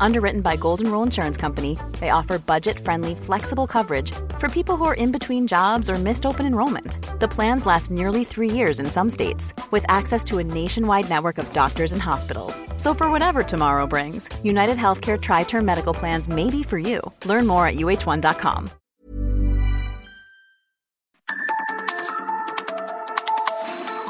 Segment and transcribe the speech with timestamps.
[0.00, 4.84] Underwritten by Golden Rule Insurance Company, they offer budget friendly, flexible coverage for people who
[4.84, 6.98] are in between jobs or missed open enrollment.
[7.20, 11.38] The plans last nearly three years in some states, with access to a nationwide network
[11.38, 12.62] of doctors and hospitals.
[12.76, 17.00] So, for whatever tomorrow brings, United Healthcare Tri Term Medical Plans may be for you.
[17.24, 18.70] Learn more at uh1.com.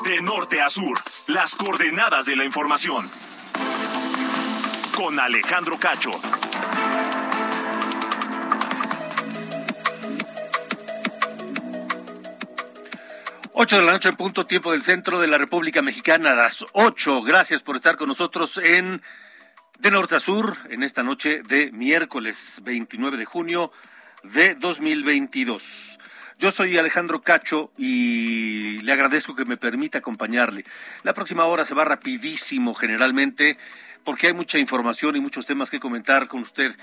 [0.04, 0.96] De norte a sur,
[1.28, 3.10] las coordenadas de la información.
[4.96, 6.10] Con Alejandro Cacho.
[13.52, 16.64] Ocho de la noche en punto tiempo del centro de la República Mexicana, a las
[16.72, 17.20] ocho.
[17.20, 19.02] Gracias por estar con nosotros en
[19.78, 23.72] De Norte a Sur en esta noche de miércoles 29 de junio
[24.22, 25.98] de 2022.
[26.38, 30.64] Yo soy Alejandro Cacho y le agradezco que me permita acompañarle.
[31.02, 33.58] La próxima hora se va rapidísimo generalmente
[34.06, 36.74] porque hay mucha información y muchos temas que comentar con usted.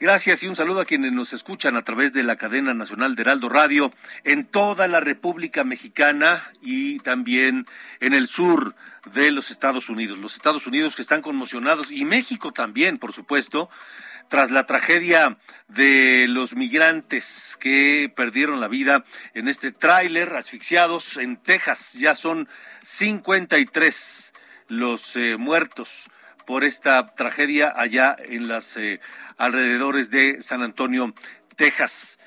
[0.00, 3.22] Gracias y un saludo a quienes nos escuchan a través de la cadena nacional de
[3.22, 3.92] Heraldo Radio
[4.24, 7.66] en toda la República Mexicana y también
[8.00, 8.74] en el sur
[9.14, 10.18] de los Estados Unidos.
[10.18, 13.70] Los Estados Unidos que están conmocionados y México también, por supuesto,
[14.28, 19.04] tras la tragedia de los migrantes que perdieron la vida
[19.34, 21.92] en este tráiler asfixiados en Texas.
[21.92, 22.48] Ya son
[22.82, 24.32] 53
[24.66, 26.08] los eh, muertos
[26.46, 29.00] por esta tragedia allá en las eh,
[29.36, 31.14] alrededores de San Antonio,
[31.56, 32.18] Texas.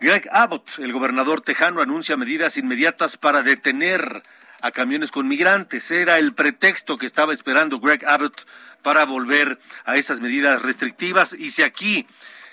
[0.00, 4.22] Greg Abbott, el gobernador tejano, anuncia medidas inmediatas para detener
[4.60, 5.90] a camiones con migrantes.
[5.90, 8.46] Era el pretexto que estaba esperando Greg Abbott
[8.82, 11.32] para volver a esas medidas restrictivas.
[11.32, 12.06] Y si aquí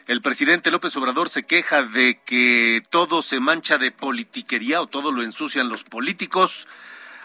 [0.08, 5.12] el presidente López Obrador se queja de que todo se mancha de politiquería o todo
[5.12, 6.68] lo ensucian los políticos,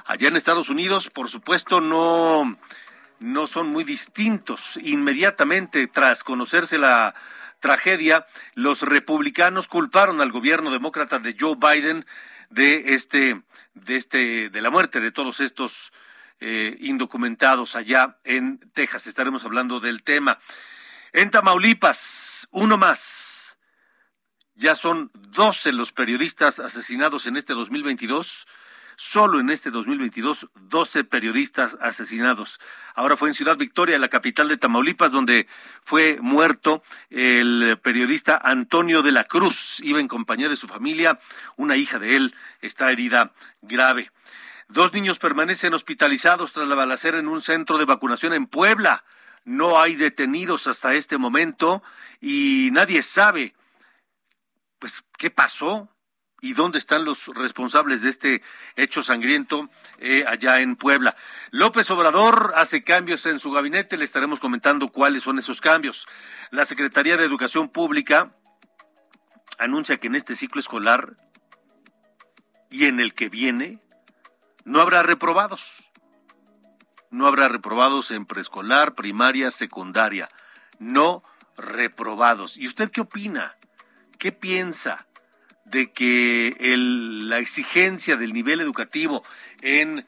[0.05, 2.57] allá en Estados Unidos, por supuesto, no
[3.21, 4.79] no son muy distintos.
[4.83, 7.15] Inmediatamente tras conocerse la
[7.61, 12.07] tragedia, los republicanos culparon al gobierno demócrata de Joe Biden
[12.51, 13.43] de este,
[13.75, 15.93] de este, de la muerte de todos estos
[16.41, 19.07] eh, indocumentados allá en Texas.
[19.07, 20.39] Estaremos hablando del tema.
[21.13, 23.59] En Tamaulipas, uno más.
[24.55, 28.47] Ya son doce los periodistas asesinados en este 2022
[29.01, 32.59] Solo en este 2022, 12 periodistas asesinados.
[32.97, 35.47] Ahora fue en Ciudad Victoria, la capital de Tamaulipas, donde
[35.85, 39.79] fue muerto el periodista Antonio de la Cruz.
[39.85, 41.21] Iba en compañía de su familia.
[41.57, 43.33] Una hija de él está herida
[43.63, 44.11] grave.
[44.67, 49.05] Dos niños permanecen hospitalizados tras la balacera en un centro de vacunación en Puebla.
[49.45, 51.85] No hay detenidos hasta este momento
[52.21, 53.55] y nadie sabe,
[54.81, 55.89] pues, qué pasó
[56.41, 58.43] y dónde están los responsables de este
[58.77, 59.69] hecho sangriento
[59.99, 61.17] eh, allá en Puebla.
[61.51, 66.07] López Obrador hace cambios en su gabinete, le estaremos comentando cuáles son esos cambios.
[66.51, 68.33] La Secretaría de Educación Pública
[69.59, 71.17] anuncia que en este ciclo escolar
[72.71, 73.81] y en el que viene
[74.65, 75.85] no habrá reprobados.
[77.11, 80.29] No habrá reprobados en preescolar, primaria, secundaria.
[80.79, 81.25] No
[81.57, 82.57] reprobados.
[82.57, 83.57] ¿Y usted qué opina?
[84.19, 85.08] ¿Qué piensa?
[85.71, 89.23] De que la exigencia del nivel educativo
[89.61, 90.07] en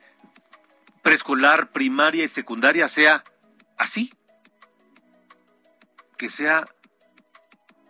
[1.03, 3.25] preescolar, primaria y secundaria sea
[3.77, 4.13] así,
[6.17, 6.67] que sea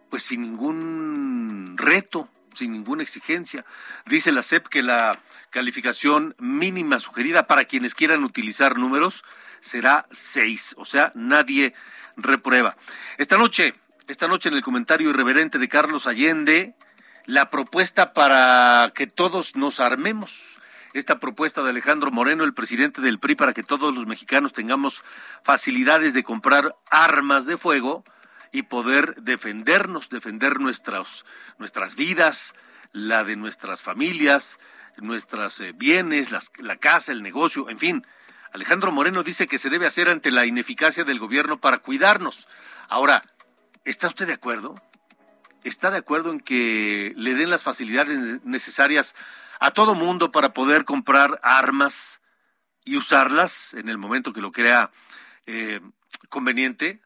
[0.09, 3.65] pues sin ningún reto, sin ninguna exigencia.
[4.07, 9.25] Dice la SEP que la calificación mínima sugerida para quienes quieran utilizar números
[9.61, 11.75] será seis, o sea, nadie
[12.17, 12.77] reprueba.
[13.19, 13.75] Esta noche,
[14.09, 16.75] esta noche en el comentario irreverente de Carlos Allende,
[17.31, 20.59] la propuesta para que todos nos armemos.
[20.95, 25.05] Esta propuesta de Alejandro Moreno, el presidente del PRI, para que todos los mexicanos tengamos
[25.45, 28.03] facilidades de comprar armas de fuego
[28.51, 31.25] y poder defendernos, defender nuestras,
[31.59, 32.53] nuestras vidas,
[32.91, 34.59] la de nuestras familias,
[34.97, 38.07] nuestros eh, bienes, la casa, el negocio, en fin.
[38.53, 42.49] Alejandro Moreno dice que se debe hacer ante la ineficacia del gobierno para cuidarnos.
[42.89, 43.23] Ahora,
[43.85, 44.83] ¿está usted de acuerdo?
[45.65, 49.15] Está de acuerdo en que le den las facilidades necesarias
[49.61, 52.21] a todo mundo para poder comprar armas
[52.85, 54.91] y usarlas en el momento que lo crea
[55.47, 55.81] eh,
[56.29, 57.03] conveniente.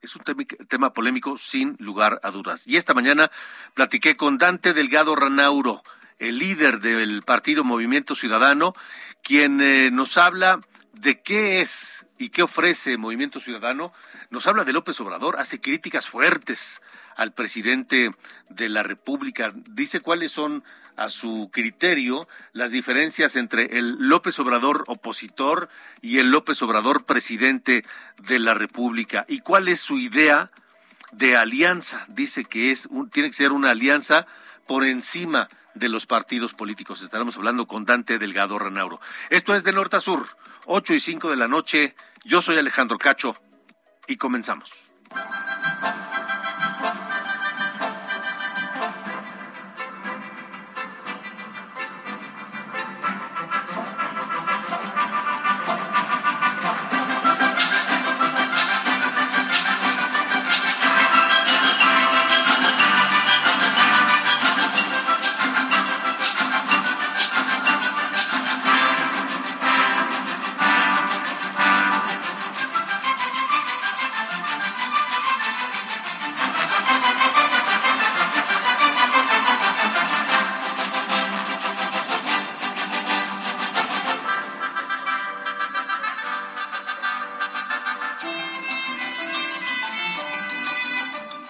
[0.00, 0.22] Es un
[0.68, 2.64] tema, polémico sin lugar a dudas.
[2.66, 3.32] Y esta mañana
[3.74, 5.82] platiqué con Dante Delgado Ranauro,
[6.20, 8.74] el líder del partido Movimiento Ciudadano,
[9.24, 10.60] quien eh, nos habla
[10.92, 13.92] de qué es y qué ofrece Movimiento Ciudadano
[14.30, 16.82] nos habla de López Obrador, hace críticas fuertes
[17.16, 18.10] al presidente
[18.50, 19.52] de la República.
[19.54, 20.64] Dice cuáles son
[20.96, 25.68] a su criterio las diferencias entre el López Obrador opositor
[26.02, 27.84] y el López Obrador presidente
[28.18, 30.50] de la República y cuál es su idea
[31.12, 32.04] de alianza.
[32.08, 34.26] Dice que es tiene que ser una alianza
[34.66, 37.02] por encima de los partidos políticos.
[37.02, 39.00] Estaremos hablando con Dante Delgado Ranauro.
[39.30, 40.26] Esto es de norte a sur,
[40.66, 41.94] 8 y 5 de la noche.
[42.24, 43.36] Yo soy Alejandro Cacho
[44.08, 44.90] y comenzamos.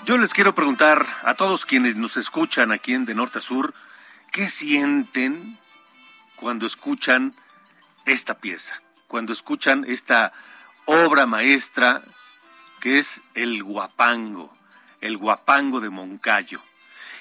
[0.09, 3.75] Yo les quiero preguntar a todos quienes nos escuchan aquí en De Norte a Sur,
[4.33, 5.59] ¿qué sienten
[6.37, 7.35] cuando escuchan
[8.07, 8.81] esta pieza?
[9.07, 10.33] Cuando escuchan esta
[10.87, 12.01] obra maestra
[12.81, 14.51] que es el guapango,
[15.03, 16.63] el guapango de Moncayo.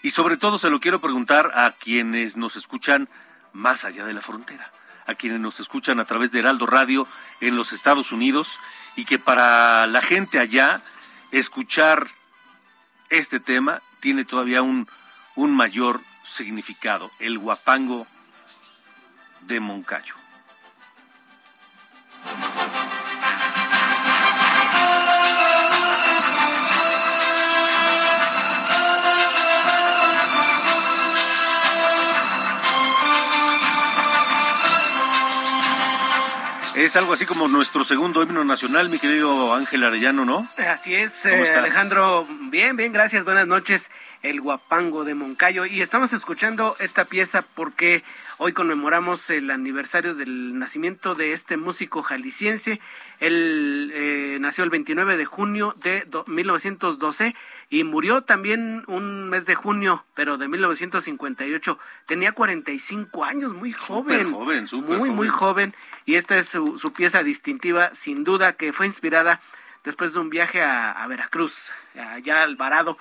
[0.02, 3.10] Y sobre todo se lo quiero preguntar a quienes nos escuchan
[3.52, 4.72] más allá de la frontera,
[5.06, 7.06] a quienes nos escuchan a través de Heraldo Radio
[7.42, 8.58] en los Estados Unidos
[8.96, 10.82] y que para la gente allá
[11.34, 12.08] escuchar
[13.10, 14.88] este tema tiene todavía un,
[15.36, 18.08] un mayor significado, el guapango
[19.42, 20.16] de Moncayo.
[36.88, 40.48] Es algo así como nuestro segundo himno nacional, mi querido Ángel Arellano, ¿no?
[40.56, 42.26] Así es, eh, Alejandro.
[42.44, 43.26] Bien, bien, gracias.
[43.26, 43.92] Buenas noches.
[44.30, 45.66] El Guapango de Moncayo.
[45.66, 48.04] Y estamos escuchando esta pieza porque
[48.38, 52.82] hoy conmemoramos el aniversario del nacimiento de este músico jalisciense.
[53.22, 57.36] Él eh, nació el 29 de junio de 1912
[57.70, 61.80] y murió también un mes de junio, pero de 1958.
[62.06, 64.26] Tenía 45 años, muy joven.
[64.26, 65.74] Súper joven, súper Muy, muy joven.
[66.06, 69.40] Y esta es su, su pieza distintiva, sin duda, que fue inspirada
[69.86, 72.98] después de un viaje a, a Veracruz, allá al Varado.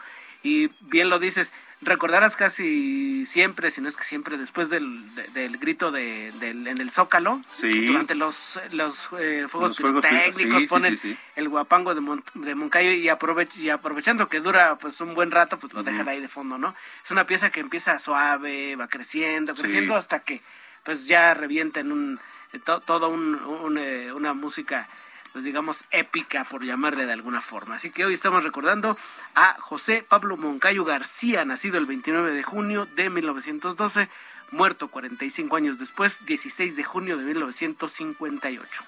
[0.47, 5.27] Y bien lo dices, recordarás casi siempre, si no es que siempre, después del, de-
[5.29, 7.87] del grito de, del, en el Zócalo, Sí.
[7.87, 12.55] durante los, los eh, fuegos Los técnicos, sí, ponen sí, el guapango de, Mon- de
[12.55, 16.21] Moncayo y, aprovech- y aprovechando que dura pues un buen rato, pues lo dejan ahí
[16.21, 16.75] de fondo, ¿no?
[17.05, 20.43] Es una pieza que empieza suave, va creciendo, creciendo hasta que
[20.85, 22.21] pues ya revienta en un,
[22.65, 24.89] to- todo un, un, eh, una música
[25.37, 27.75] pues digamos épica por llamarle de alguna forma.
[27.75, 28.97] Así que hoy estamos recordando
[29.35, 34.09] a José Pablo Moncayo García, nacido el 29 de junio de 1912,
[34.51, 38.83] muerto 45 años después, 16 de junio de 1958.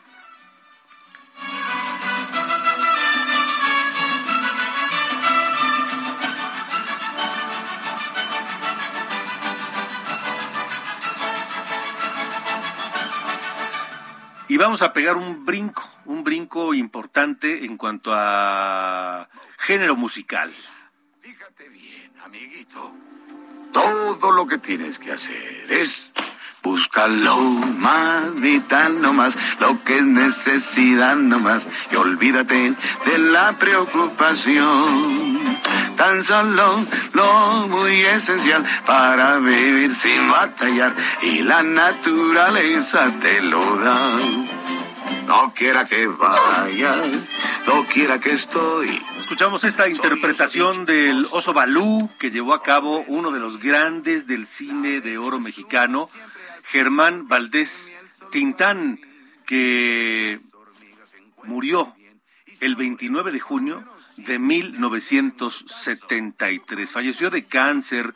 [14.48, 19.28] Y vamos a pegar un brinco, un brinco importante en cuanto a
[19.58, 20.50] género musical.
[21.20, 22.94] Fíjate bien, amiguito.
[23.72, 26.14] Todo lo que tienes que hacer es
[26.68, 32.74] buscar lo más vital nomás, lo que es necesidad nomás, y olvídate
[33.06, 35.38] de la preocupación.
[35.96, 36.84] Tan solo
[37.14, 43.98] lo muy esencial para vivir sin batallar, y la naturaleza te lo da.
[45.26, 46.94] No quiera que vaya,
[47.66, 48.88] no quiera que estoy.
[49.20, 54.46] Escuchamos esta interpretación del Oso Balú que llevó a cabo uno de los grandes del
[54.46, 56.08] cine de oro mexicano,
[56.70, 57.94] Germán Valdés
[58.30, 59.00] Tintán,
[59.46, 60.38] que
[61.44, 61.96] murió
[62.60, 63.82] el 29 de junio
[64.18, 66.92] de 1973.
[66.92, 68.12] Falleció de cáncer,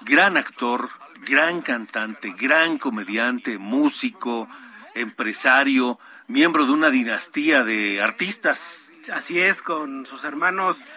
[0.00, 0.90] gran actor,
[1.24, 4.48] gran cantante, gran comediante, músico,
[4.96, 8.90] empresario, miembro de una dinastía de artistas.
[9.12, 10.88] Así es, con sus hermanos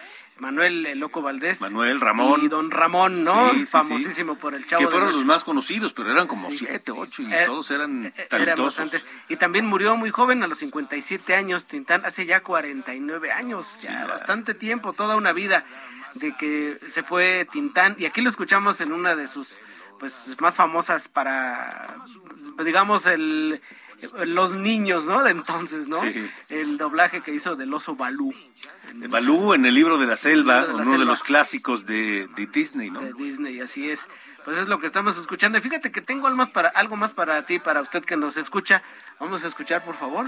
[0.42, 1.60] Manuel el Loco Valdés.
[1.60, 2.42] Manuel, Ramón.
[2.44, 3.50] Y don Ramón, ¿no?
[3.50, 3.70] Sí, sí, sí.
[3.70, 7.32] Famosísimo por el Chavo que fueron los más conocidos, pero eran como siete, ocho, y
[7.32, 8.78] Eh, todos eran eh, eran talentosos.
[8.78, 9.06] bastantes.
[9.28, 13.92] Y también murió muy joven, a los 57 años, Tintán, hace ya 49 años, ya
[14.00, 14.06] ya.
[14.06, 15.64] bastante tiempo, toda una vida.
[16.14, 19.60] de que se fue Tintán y aquí lo escuchamos en una de sus
[19.98, 21.86] pues más famosas para
[22.66, 23.62] digamos el
[24.24, 25.22] los niños, ¿no?
[25.22, 26.00] De entonces, ¿no?
[26.48, 28.34] El doblaje que hizo del oso Balú.
[29.08, 33.00] Balú en el libro de la selva, uno de los clásicos de, Disney, ¿no?
[33.00, 34.08] De Disney, así es.
[34.44, 35.58] Pues es lo que estamos escuchando.
[35.58, 38.36] Y fíjate que tengo algo más para, algo más para ti, para usted que nos
[38.36, 38.82] escucha.
[39.20, 40.26] Vamos a escuchar, por favor.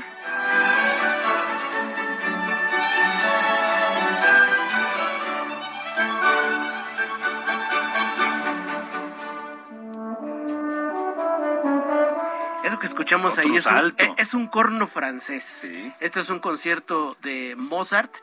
[12.84, 15.70] Que escuchamos ahí es un, e, es un, corno francés.
[16.00, 18.14] Este es un concierto de Mozart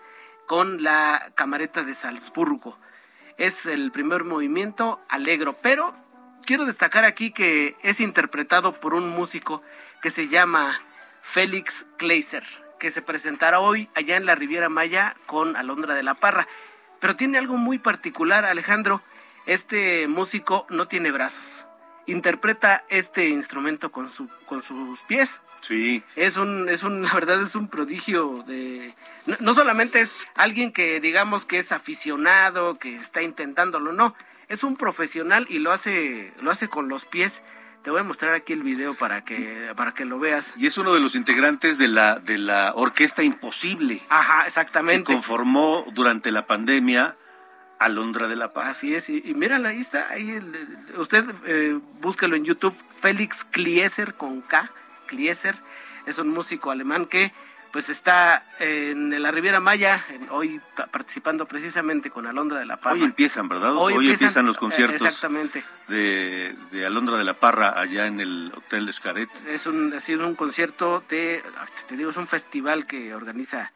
[0.46, 2.78] con la camareta de Salzburgo.
[3.38, 5.96] Es el primer movimiento alegro, pero
[6.46, 9.64] quiero destacar aquí que es interpretado por un músico
[10.00, 10.80] que se llama
[11.24, 12.44] Félix Kleiser,
[12.78, 16.48] que se presentará hoy allá en la Riviera Maya con Alondra de la Parra.
[17.00, 19.02] Pero tiene algo muy particular, Alejandro.
[19.48, 21.66] Este músico no tiene brazos
[22.06, 25.42] interpreta este instrumento con, su, con sus pies.
[25.62, 26.04] Sí.
[26.16, 28.96] Es un, es un, la verdad es un prodigio de,
[29.40, 34.16] no, solamente es alguien que digamos que es aficionado, que está intentándolo, no,
[34.48, 37.42] es un profesional y lo hace, lo hace con los pies.
[37.84, 40.54] Te voy a mostrar aquí el video para que, para que lo veas.
[40.56, 44.04] Y es uno de los integrantes de la, de la Orquesta Imposible.
[44.08, 45.08] Ajá, exactamente.
[45.08, 47.16] Que conformó durante la pandemia
[47.82, 48.68] Alondra de la Paz.
[48.70, 50.40] Así es, y, mírala, ahí está, ahí
[50.98, 54.72] usted eh, búsquelo en YouTube, Félix Klieser con K,
[55.08, 55.56] Klieser,
[56.06, 57.34] es un músico alemán que
[57.72, 60.60] pues está en la Riviera Maya, hoy
[60.92, 62.96] participando precisamente con Alondra de la Parra.
[62.96, 63.76] Hoy empiezan, ¿verdad?
[63.78, 65.64] Hoy, empiezan, los conciertos exactamente.
[65.88, 69.30] De, de, Alondra de la Parra allá en el Hotel Escaret.
[69.48, 71.42] Es un, es un concierto de,
[71.88, 73.72] te digo, es un festival que organiza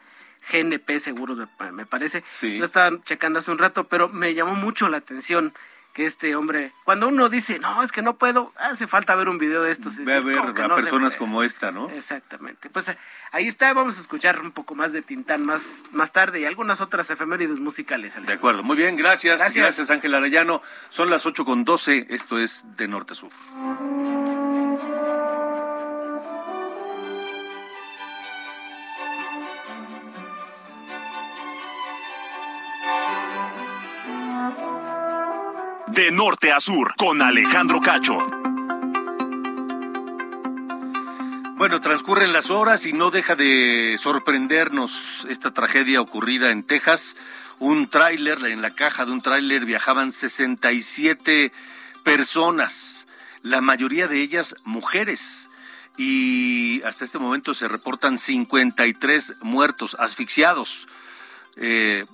[0.51, 1.35] GNP seguro
[1.71, 2.23] me parece.
[2.41, 5.53] Lo estaba checando hace un rato, pero me llamó mucho la atención
[5.95, 9.37] que este hombre, cuando uno dice, no, es que no puedo, hace falta ver un
[9.37, 9.95] video de estos.
[9.95, 11.89] Ve a ver a personas como esta, ¿no?
[11.89, 12.69] Exactamente.
[12.69, 12.91] Pues
[13.31, 16.81] ahí está, vamos a escuchar un poco más de Tintán más, más tarde y algunas
[16.81, 18.21] otras efemérides musicales.
[18.25, 19.55] De acuerdo, muy bien, gracias.
[19.55, 20.61] Gracias, Ángel Arellano.
[20.89, 23.31] Son las 8 con 12, esto es de norte a sur.
[35.95, 38.17] De norte a sur con Alejandro Cacho.
[41.55, 47.15] Bueno, transcurren las horas y no deja de sorprendernos esta tragedia ocurrida en Texas.
[47.59, 51.53] Un tráiler, en la caja de un tráiler viajaban 67
[52.03, 53.07] personas,
[53.41, 55.49] la mayoría de ellas mujeres.
[55.95, 60.89] Y hasta este momento se reportan 53 muertos, asfixiados.
[61.55, 62.05] Eh,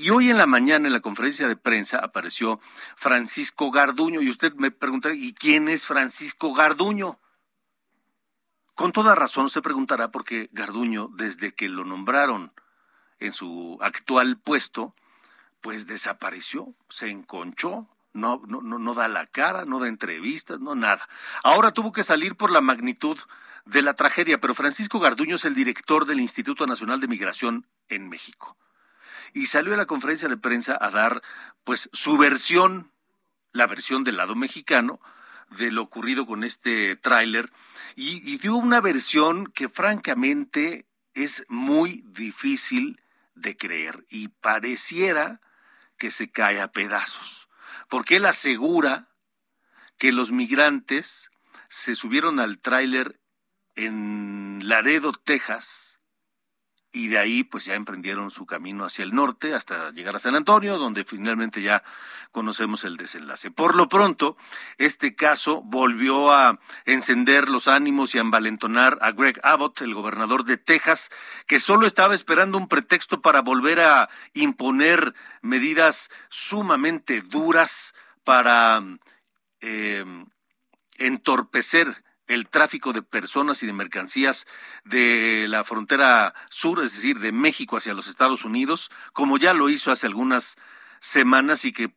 [0.00, 2.58] y hoy en la mañana en la conferencia de prensa apareció
[2.96, 7.18] Francisco Garduño y usted me preguntará, ¿y quién es Francisco Garduño?
[8.74, 12.54] Con toda razón se preguntará porque Garduño, desde que lo nombraron
[13.18, 14.94] en su actual puesto,
[15.60, 21.06] pues desapareció, se enconchó, no, no, no, da la cara, no da entrevistas, no nada.
[21.44, 23.18] Ahora tuvo que salir por la magnitud
[23.66, 28.08] de la tragedia, pero Francisco Garduño es el director del Instituto Nacional de Migración en
[28.08, 28.56] México
[29.32, 31.22] y salió a la conferencia de prensa a dar
[31.64, 32.92] pues su versión,
[33.52, 35.00] la versión del lado mexicano
[35.50, 37.50] de lo ocurrido con este tráiler.
[37.96, 43.02] Y, dio una versión que francamente es muy difícil
[43.34, 45.40] de creer y pareciera
[45.98, 47.48] que se cae a pedazos,
[47.88, 49.08] porque él asegura
[49.98, 51.30] que los migrantes
[51.68, 53.20] se subieron al tráiler
[53.74, 55.99] en Laredo, Texas,
[56.92, 60.34] y de ahí pues ya emprendieron su camino hacia el norte hasta llegar a San
[60.34, 61.84] Antonio, donde finalmente ya
[62.32, 63.50] conocemos el desenlace.
[63.50, 64.36] Por lo pronto,
[64.78, 70.44] este caso volvió a encender los ánimos y a envalentonar a Greg Abbott, el gobernador
[70.44, 71.10] de Texas,
[71.46, 77.94] que solo estaba esperando un pretexto para volver a imponer medidas sumamente duras
[78.24, 78.82] para
[79.60, 80.04] eh,
[80.98, 84.46] entorpecer el tráfico de personas y de mercancías
[84.84, 89.68] de la frontera sur, es decir, de México hacia los Estados Unidos, como ya lo
[89.68, 90.56] hizo hace algunas
[91.00, 91.92] semanas y que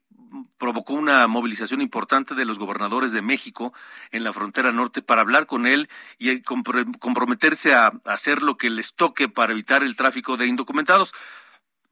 [0.58, 3.74] provocó una movilización importante de los gobernadores de México
[4.10, 5.88] en la frontera norte para hablar con él
[6.18, 11.14] y comprometerse a hacer lo que les toque para evitar el tráfico de indocumentados.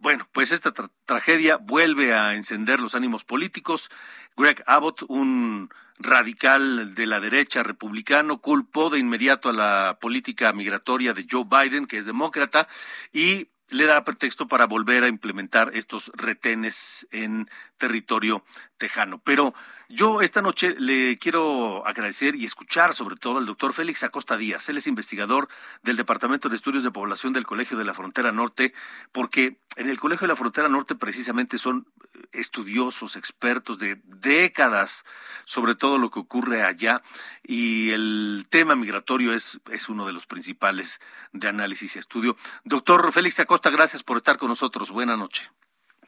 [0.01, 0.73] Bueno, pues esta
[1.05, 3.91] tragedia vuelve a encender los ánimos políticos.
[4.35, 11.13] Greg Abbott, un radical de la derecha republicano, culpó de inmediato a la política migratoria
[11.13, 12.67] de Joe Biden, que es demócrata,
[13.13, 18.43] y le da pretexto para volver a implementar estos retenes en territorio
[18.79, 19.21] tejano.
[19.23, 19.53] Pero
[19.93, 24.69] yo esta noche le quiero agradecer y escuchar sobre todo al doctor Félix Acosta Díaz.
[24.69, 25.47] Él es investigador
[25.83, 28.73] del Departamento de Estudios de Población del Colegio de la Frontera Norte,
[29.11, 31.87] porque en el Colegio de la Frontera Norte precisamente son
[32.31, 35.05] estudiosos, expertos de décadas
[35.45, 37.01] sobre todo lo que ocurre allá
[37.43, 40.99] y el tema migratorio es, es uno de los principales
[41.33, 42.37] de análisis y estudio.
[42.63, 44.91] Doctor Félix Acosta, gracias por estar con nosotros.
[44.91, 45.49] Buenas noches.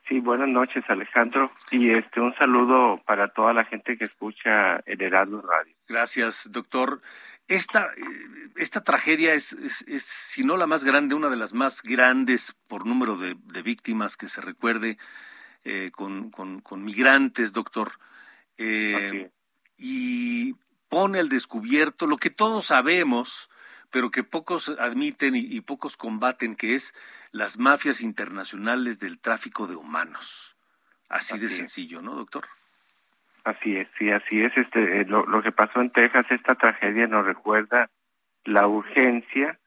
[0.08, 1.52] Sí, buenas noches, Alejandro.
[1.72, 5.74] Y este un saludo para toda la gente que escucha el Heraldo Radio.
[5.88, 7.02] Gracias, doctor.
[7.48, 7.90] Esta,
[8.56, 12.86] esta tragedia es, es, si no la más grande, una de las más grandes por
[12.86, 14.98] número de, víctimas que se recuerde
[15.64, 17.94] eh, con, con, migrantes, doctor.
[18.58, 19.30] Eh,
[19.78, 20.54] y
[20.90, 23.50] pone al descubierto lo que todos sabemos,
[23.94, 26.96] pero que pocos admiten y pocos combaten, que es
[27.32, 30.58] las mafias internacionales del tráfico de humanos.
[31.10, 32.46] Así, de sencillo, ¿no, doctor?
[33.44, 34.58] Así es, sí, así es.
[34.58, 37.92] Este, eh, lo, que pasó en Texas, esta tragedia nos recuerda
[38.46, 39.60] la urgencia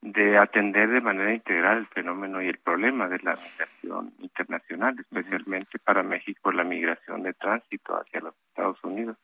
[0.00, 5.78] de atender de manera integral el fenómeno y el problema de la migración internacional, especialmente
[5.78, 9.16] para México la migración de tránsito hacia los Estados Unidos.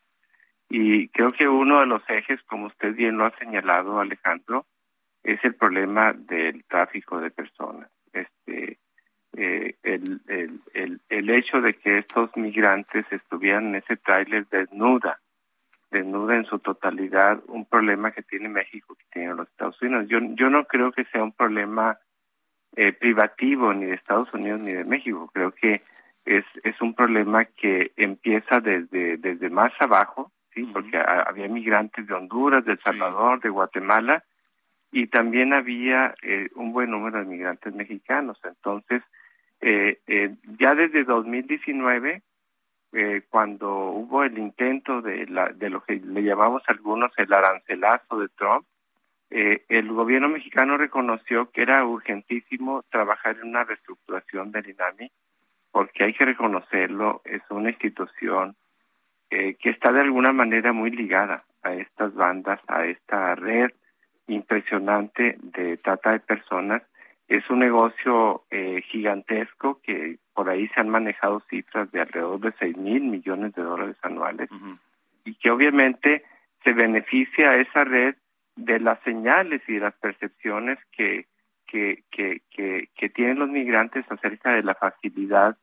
[0.76, 4.66] Y creo que uno de los ejes, como usted bien lo ha señalado, Alejandro,
[5.22, 7.88] es el problema del tráfico de personas.
[8.12, 8.80] Este,
[9.36, 15.20] eh, el, el, el, el, hecho de que estos migrantes estuvieran en ese tráiler desnuda,
[15.92, 20.06] desnuda en su totalidad, un problema que tiene México, que tiene los Estados Unidos.
[20.08, 22.00] Yo, yo no creo que sea un problema
[22.74, 25.30] eh, privativo ni de Estados Unidos ni de México.
[25.32, 25.82] Creo que
[26.24, 32.14] es, es un problema que empieza desde, desde más abajo, sí, porque había migrantes de
[32.14, 34.24] Honduras, de El Salvador, de Guatemala,
[34.92, 38.38] y también había eh, un buen número de migrantes mexicanos.
[38.44, 39.02] Entonces,
[39.60, 42.22] eh, eh, ya desde 2019,
[42.92, 48.20] eh, cuando hubo el intento de, la, de lo que le llamamos algunos el arancelazo
[48.20, 48.64] de Trump,
[49.30, 55.10] eh, el gobierno mexicano reconoció que era urgentísimo trabajar en una reestructuración del INAMI,
[55.72, 58.54] porque hay que reconocerlo, es una institución
[59.30, 63.70] eh, que está de alguna manera muy ligada a estas bandas, a esta red
[64.26, 66.82] impresionante de trata de personas.
[67.28, 72.52] Es un negocio eh, gigantesco que por ahí se han manejado cifras de alrededor de
[72.58, 74.50] 6 mil millones de dólares anuales
[75.24, 76.24] y que obviamente
[76.62, 78.16] se beneficia a esa red
[78.56, 81.26] de las señales y de las percepciones que,
[81.66, 85.56] que, que, que, que tienen los migrantes acerca de la facilidad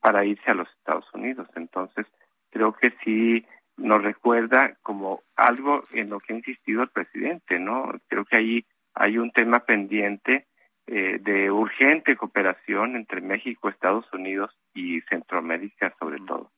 [0.00, 1.48] para irse a los Estados Unidos.
[1.56, 2.06] Entonces,
[2.50, 3.44] creo que sí
[3.76, 7.92] nos recuerda como algo en lo que ha insistido el presidente, ¿no?
[8.08, 10.46] Creo que ahí hay un tema pendiente
[10.86, 16.50] eh, de urgente cooperación entre México, Estados Unidos y Centroamérica sobre todo.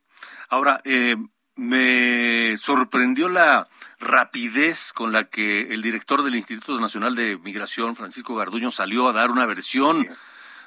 [0.49, 1.17] Ahora, eh,
[1.57, 8.35] me sorprendió la rapidez con la que el director del Instituto Nacional de Migración, Francisco
[8.35, 10.07] Garduño, salió a dar una versión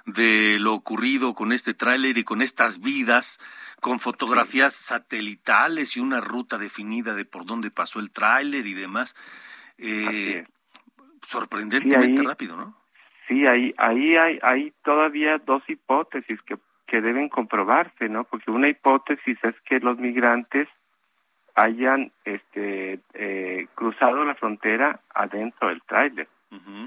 [0.06, 3.40] de lo ocurrido con este tráiler y con estas vidas,
[3.80, 9.16] con fotografías satelitales y una ruta definida de por dónde pasó el tráiler y demás.
[9.78, 10.44] Eh,
[11.22, 12.78] sorprendentemente rápido, ¿no?
[13.28, 18.26] Sí, ahí, ahí hay, hay todavía dos hipótesis que, que deben comprobarse, ¿no?
[18.26, 20.68] Porque una hipótesis es que los migrantes
[21.56, 26.28] hayan este, eh, cruzado la frontera adentro del tráiler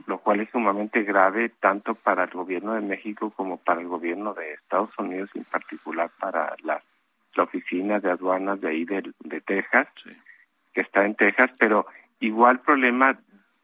[0.07, 4.35] lo cual es sumamente grave tanto para el gobierno de México como para el gobierno
[4.35, 6.83] de Estados Unidos, en particular para la,
[7.39, 9.89] oficina de aduanas de ahí de, de Texas,
[10.73, 11.87] que está en Texas, pero
[12.19, 13.19] igual problema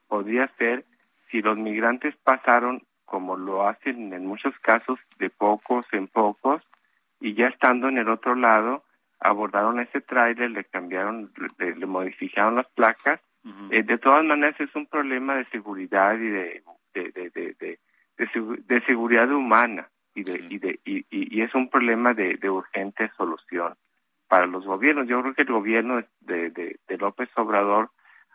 [0.09, 0.85] podría ser
[1.31, 6.63] si los migrantes pasaron, como lo hacen en muchos casos, de pocos en pocos,
[7.19, 8.85] y ya estando en el otro lado,
[9.21, 13.21] abordaron ese tráiler, le cambiaron, le modificaron las placas
[13.71, 16.63] eh, de todas maneras es un problema de seguridad y de,
[16.95, 17.79] de, de, de,
[18.19, 23.11] de seguridad humana y, de, y, de, y, y, es un problema de, de urgente
[23.17, 23.75] solución
[24.29, 25.09] para los gobiernos.
[25.09, 27.91] Yo creo que el gobierno de, de, de López Obrador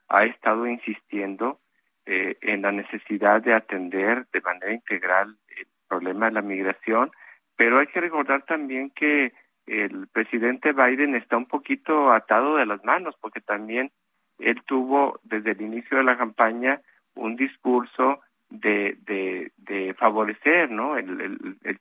[0.09, 1.59] ha estado insistiendo
[2.05, 7.11] eh, en la necesidad de atender de manera integral el problema de la migración,
[7.55, 9.33] pero hay que recordar también que
[9.65, 13.91] el presidente Biden está un poquito atado de las manos porque también
[14.39, 16.81] él tuvo desde el inicio de la campaña
[17.15, 18.97] un discurso de,
[19.57, 20.97] de, favorecer ¿no?
[20.97, 21.79] el, el,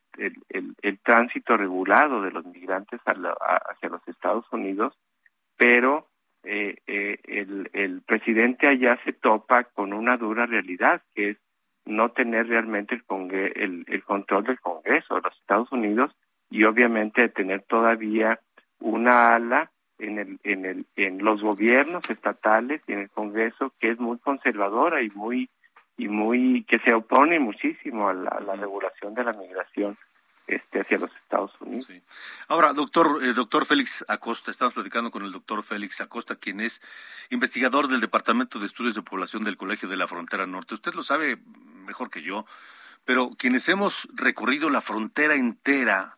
[0.48, 4.98] el, el, tránsito regulado de los migrantes hacia los Estados Unidos,
[5.56, 6.08] pero
[6.42, 11.36] eh, eh, el, el presidente allá se topa con una dura realidad, que es
[11.84, 16.14] no tener realmente el, el, control del Congreso de los Estados Unidos
[16.50, 18.40] y obviamente tener todavía
[18.80, 23.90] una ala en el, en el en los gobiernos estatales y en el Congreso que
[23.90, 25.48] es muy conservadora y muy
[25.96, 29.96] y muy que se opone muchísimo a la regulación de la migración
[30.46, 31.90] este, hacia los Estados Unidos.
[32.46, 36.80] Ahora, doctor, eh, doctor Félix Acosta, estamos platicando con el doctor Félix Acosta, quien es
[37.30, 40.74] investigador del Departamento de Estudios de Población del Colegio de la Frontera Norte.
[40.74, 41.38] Usted lo sabe
[41.84, 42.46] mejor que yo,
[43.04, 46.15] pero quienes hemos recorrido la frontera entera,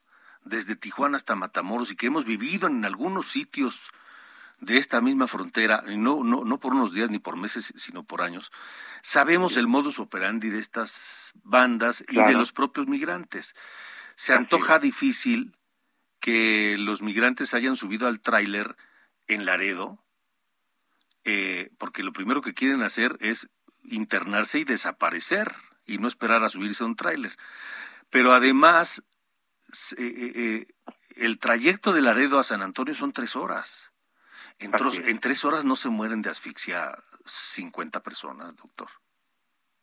[0.49, 3.91] desde Tijuana hasta Matamoros, y que hemos vivido en algunos sitios
[4.61, 8.03] de esta misma frontera, y no, no, no por unos días ni por meses, sino
[8.03, 8.51] por años,
[9.03, 13.55] sabemos el modus operandi de estas bandas y de los propios migrantes.
[14.17, 15.57] Se antoja difícil
[16.21, 18.77] que los migrantes hayan subido al tráiler
[19.29, 20.03] en Laredo,
[21.25, 23.49] eh, porque lo primero que quieren hacer es
[23.85, 25.55] internarse y desaparecer
[25.87, 27.37] y no esperar a subirse a un tráiler.
[28.11, 29.03] Pero además,
[29.97, 30.67] eh, eh,
[31.17, 33.93] el trayecto de Laredo a San Antonio son tres horas.
[34.59, 34.73] En,
[35.05, 38.89] en, tres horas no se mueren de asfixia 50 personas, doctor.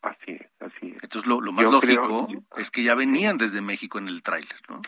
[0.02, 1.04] Así es, así es.
[1.04, 4.82] Entonces lo, más lógico es que ya venían desde México en el tráiler, ¿no?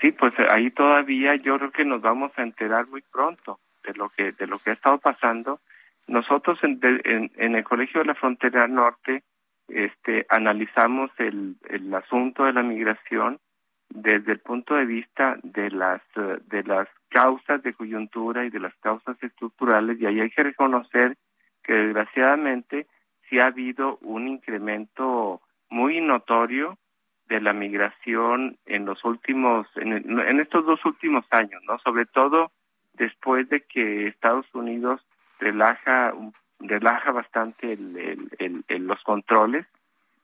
[0.00, 3.94] Sí, pues eh, ahí todavía yo creo que nos vamos a enterar muy pronto de
[3.94, 5.60] lo que de lo que ha estado pasando.
[6.06, 6.80] Nosotros en,
[7.36, 9.24] en, el Colegio de la Frontera Norte
[9.68, 13.40] este, analizamos el, el asunto de la migración
[13.88, 18.74] desde el punto de vista de las de las causas de coyuntura y de las
[18.76, 21.16] causas estructurales y ahí hay que reconocer
[21.62, 22.86] que desgraciadamente
[23.28, 26.78] sí ha habido un incremento muy notorio
[27.28, 31.78] de la migración en los últimos, en, estos dos últimos años, ¿no?
[31.80, 32.52] Sobre todo
[32.94, 35.04] después de que Estados Unidos
[35.40, 36.14] relaja,
[36.60, 39.66] relaja bastante el, los controles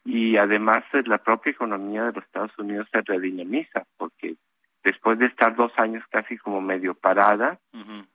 [0.04, 4.36] y además la propia economía de los Estados Unidos se redinamiza porque
[4.82, 7.58] después de estar dos años casi como medio parada,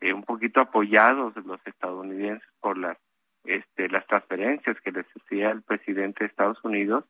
[0.01, 2.97] eh, un poquito apoyados los estadounidenses por las
[3.45, 7.05] este, las transferencias que les hacía el presidente de Estados Unidos,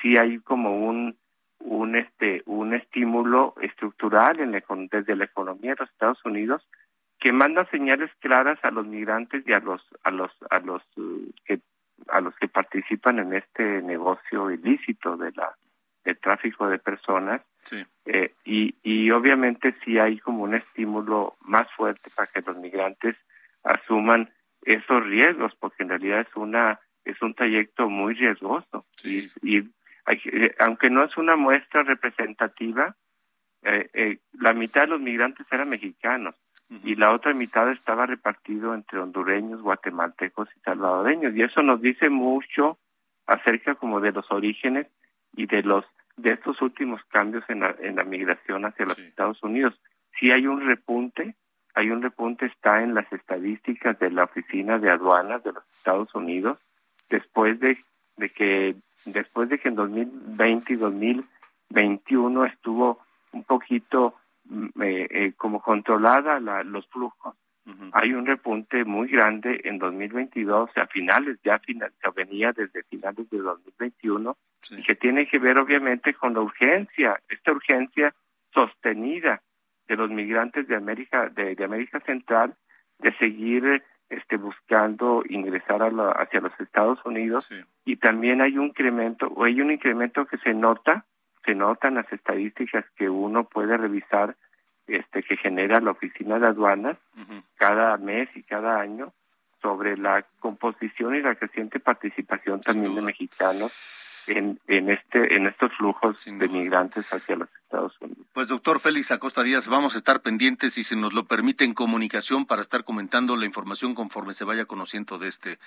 [0.00, 1.16] sí hay como un
[1.58, 4.52] un este un estímulo estructural en
[4.90, 6.66] desde la economía de los Estados Unidos
[7.18, 11.30] que manda señales claras a los migrantes y a los a los a los uh,
[11.44, 11.60] que
[12.08, 15.54] a los que participan en este negocio ilícito de la
[16.04, 17.42] del tráfico de personas
[18.06, 23.16] eh, y y obviamente sí hay como un estímulo más fuerte para que los migrantes
[23.62, 24.30] asuman
[24.64, 28.86] esos riesgos, porque en realidad es una es un trayecto muy riesgoso.
[29.42, 29.58] Y,
[30.06, 32.94] eh, aunque no es una muestra representativa,
[33.62, 36.34] eh, eh, la mitad de los migrantes eran mexicanos
[36.84, 42.08] y la otra mitad estaba repartido entre hondureños, guatemaltecos y salvadoreños y eso nos dice
[42.08, 42.78] mucho
[43.26, 44.86] acerca como de los orígenes
[45.34, 45.84] y de los
[46.16, 49.80] de estos últimos cambios en la, en la migración hacia los Estados Unidos.
[50.18, 51.34] Si hay un repunte,
[51.74, 56.14] hay un repunte, está en las estadísticas de la Oficina de Aduanas de los Estados
[56.14, 56.58] Unidos,
[57.08, 57.78] después de,
[58.16, 63.00] de que después de que en 2020 y 2021 estuvo
[63.32, 64.14] un poquito
[64.82, 67.34] eh, eh, como controlada la, los flujos.
[67.92, 73.38] Hay un repunte muy grande en 2022, a finales, ya final, venía desde finales de
[73.38, 74.36] 2021,
[74.70, 78.12] y que tiene que ver obviamente con la urgencia, esta urgencia
[78.52, 79.42] sostenida
[79.86, 82.54] de los migrantes de América de, América Central
[82.98, 87.48] de seguir este buscando ingresar a hacia los Estados Unidos
[87.84, 91.06] y también hay un incremento o hay un incremento que se nota
[91.44, 94.36] se notan las estadísticas que uno puede revisar
[94.86, 96.98] este que genera la oficina de aduanas
[97.56, 99.12] cada mes y cada año
[99.60, 103.72] sobre la composición y la creciente participación también de mexicanos
[104.26, 108.26] en, en, este, en estos flujos de migrantes hacia los Estados Unidos.
[108.32, 111.74] Pues doctor Félix Acosta Díaz, vamos a estar pendientes y si nos lo permite en
[111.74, 115.58] comunicación para estar comentando la información conforme se vaya conociendo de este,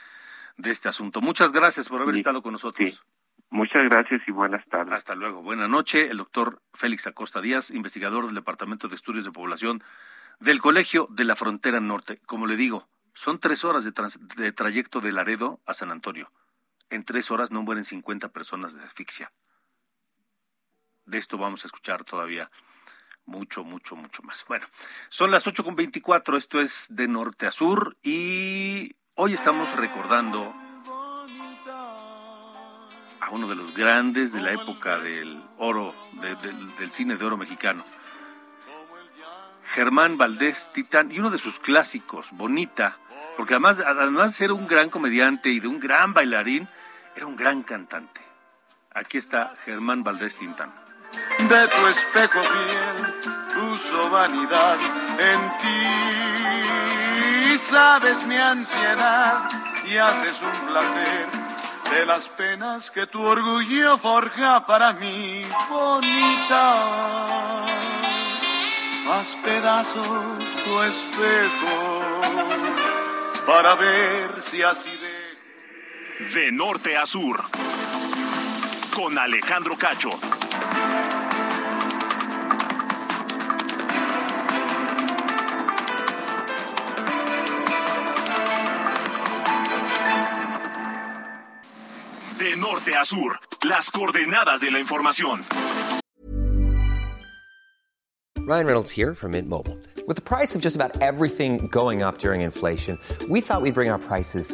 [0.58, 1.22] de este asunto.
[1.22, 3.04] Muchas gracias por haber estado con nosotros.
[3.50, 4.94] Muchas gracias y buenas tardes.
[4.94, 5.42] Hasta luego.
[5.42, 6.10] Buenas noches.
[6.10, 9.84] El doctor Félix Acosta Díaz, investigador del Departamento de Estudios de Población
[10.40, 12.20] del Colegio de la Frontera Norte.
[12.26, 13.94] Como le digo, son tres horas de,
[14.36, 16.32] de trayecto de Laredo a San Antonio
[16.90, 19.32] en tres horas no mueren 50 personas de asfixia.
[21.06, 22.50] De esto vamos a escuchar todavía
[23.26, 24.46] mucho, mucho, mucho más.
[24.48, 24.66] Bueno,
[25.10, 30.54] son las ocho con veinticuatro, esto es de norte a sur y hoy estamos recordando
[33.26, 35.96] a uno de los grandes de la época del oro,
[36.78, 37.84] del cine de oro mexicano.
[39.64, 43.00] Germán Valdés Titán y uno de sus clásicos, Bonita,
[43.36, 46.70] porque además, además de ser un gran comediante y de un gran bailarín,
[47.16, 48.22] era un gran cantante.
[48.94, 50.72] Aquí está Germán Valdés Tintán.
[51.40, 53.16] De tu espejo fiel,
[53.74, 54.78] uso vanidad
[55.18, 57.58] en ti.
[57.58, 59.50] Sabes mi ansiedad
[59.88, 61.45] y haces un placer
[61.96, 66.74] de las penas que tu orgullo forja para mí, bonita.
[69.10, 70.06] Haz pedazos
[70.66, 72.02] tu espejo
[73.48, 76.34] para ver si así de...
[76.34, 77.42] De norte a sur.
[78.94, 80.10] Con Alejandro Cacho.
[92.76, 93.40] Norte a sur.
[93.64, 95.44] Las coordenadas de la información.
[98.48, 99.78] Ryan Reynolds here from Mint Mobile.
[100.08, 103.90] With the price of just about everything going up during inflation, we thought we'd bring
[103.90, 104.54] our prices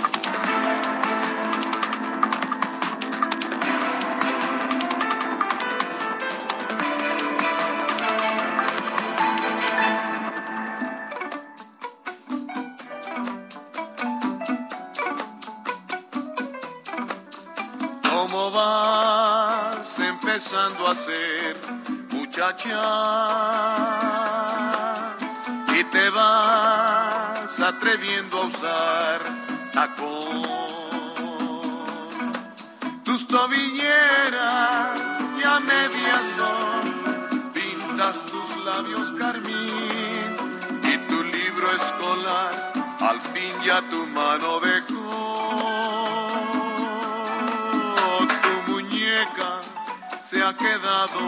[20.53, 21.55] A ser
[22.11, 22.81] muchacha?
[25.79, 29.21] Y te vas atreviendo a usar
[29.71, 30.41] tacón.
[33.05, 34.99] Tus tobilleras
[35.41, 40.35] ya medias son, pintas tus labios carmín
[40.83, 46.10] y tu libro escolar al fin ya tu mano dejó.
[50.31, 51.19] Se ha quedado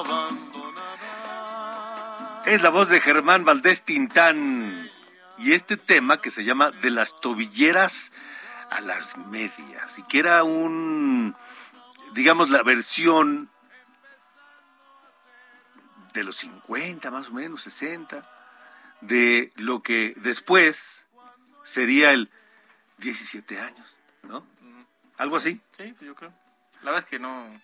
[0.00, 0.42] abandonada.
[2.46, 4.90] Es la voz de Germán Valdés Tintán.
[5.38, 8.10] Y este tema que se llama De las tobilleras
[8.70, 10.00] a las medias.
[10.00, 11.36] Y que era un,
[12.14, 13.50] digamos, la versión
[16.12, 18.28] de los 50, más o menos, 60,
[19.00, 21.06] de lo que después
[21.62, 22.32] sería el
[22.98, 24.44] 17 años, ¿no?
[25.18, 25.60] Algo así.
[25.76, 26.34] Sí, pues yo creo.
[26.82, 27.62] La verdad es que no.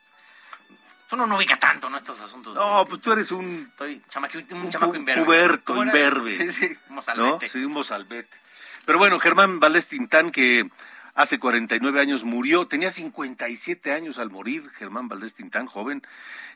[1.12, 1.96] Uno no ubica tanto, ¿no?
[1.96, 2.54] Estos asuntos.
[2.54, 5.60] No, pues tú eres un, Estoy chamaqui- un, un chamaco imberbe.
[5.68, 6.38] imberbe.
[6.38, 6.94] Sí, sí, un ¿no?
[6.96, 7.48] mozalbete.
[7.48, 8.36] Sí, un mozalbete.
[8.84, 10.70] Pero bueno, Germán Valdés Tintán, que
[11.14, 16.02] hace 49 años murió, tenía 57 años al morir, Germán Valdés Tintán, joven,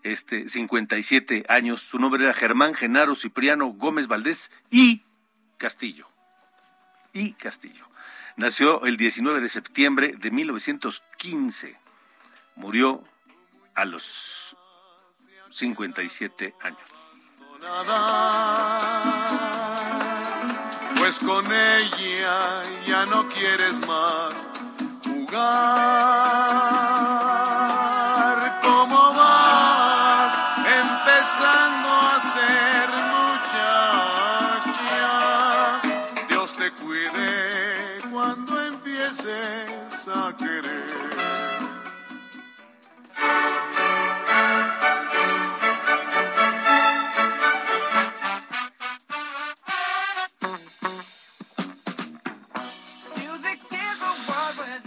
[0.05, 1.83] este, 57 años.
[1.83, 5.03] Su nombre era Germán Genaro Cipriano Gómez Valdés y
[5.59, 6.09] Castillo.
[7.13, 7.87] Y Castillo.
[8.37, 11.77] Nació el 19 de septiembre de 1915.
[12.57, 13.05] Murió
[13.75, 14.57] a los
[15.51, 16.89] 57 años.
[20.99, 24.35] Pues con ella ya no quieres más
[25.05, 27.24] jugar.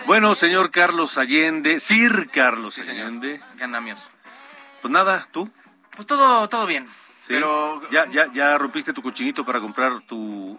[0.08, 3.08] Bueno, señor Carlos Allende, Sir Carlos Sí, señor.
[3.08, 3.42] Allende.
[3.58, 4.02] ¿Qué andamios?
[4.82, 5.50] Pues nada, tú.
[5.96, 6.86] Pues todo, todo bien.
[6.88, 7.34] Sí.
[7.34, 7.82] Pero.
[7.92, 10.58] ya, ya, ya rompiste tu cochinito para comprar tu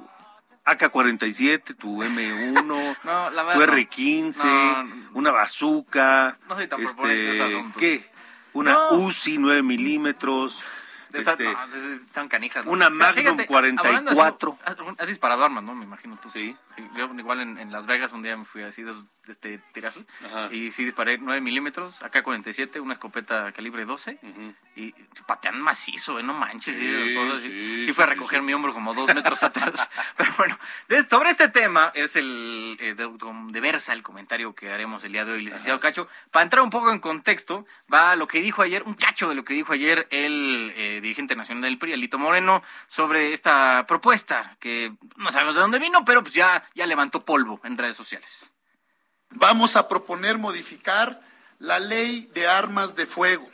[0.67, 2.63] AK-47, tu M1,
[3.05, 3.75] No, la tu verdad.
[3.75, 3.83] no.
[3.83, 5.11] R15, No.
[5.15, 6.37] una bazooka.
[6.49, 7.81] No soy tan asuntos.
[7.81, 8.05] ¿Qué?
[8.53, 8.91] Una.
[8.91, 10.63] UCI 9 milímetros.
[11.11, 12.65] De esas, este, no, están canijas.
[12.65, 12.71] ¿no?
[12.71, 13.89] una Magnum 44.
[13.89, 14.21] hablando así,
[14.65, 15.75] Has, has disparado armas, ¿no?
[15.75, 16.29] Me imagino tú.
[16.31, 16.57] Sí.
[16.97, 18.93] Yo igual en, en Las Vegas un día me fui así de,
[19.29, 19.61] este
[20.25, 20.49] Ajá.
[20.53, 24.55] y sí disparé 9 milímetros, AK-47, una escopeta calibre 12 Ujú.
[24.77, 24.93] y
[25.27, 26.23] patean macizo, ¿eh?
[26.23, 26.77] no manches.
[26.77, 27.49] Sí, así.
[27.49, 28.47] sí, Sí fue a recoger sí.
[28.47, 29.89] mi hombro como dos metros atrás.
[30.17, 33.09] Pero bueno, de- sobre este tema es el eh, de,
[33.51, 36.09] de Versa el comentario que haremos el día de hoy, licenciado Cacho.
[36.31, 39.45] Para entrar un poco en contexto, va lo que dijo ayer, un cacho de lo
[39.45, 44.93] que dijo ayer el eh, dirigente nacional del PRI, Alito Moreno, sobre esta propuesta que
[45.17, 48.47] no sabemos de dónde vino, pero pues ya, ya levantó polvo en redes sociales.
[49.31, 51.21] Vamos a proponer modificar
[51.59, 53.49] la ley de armas de fuego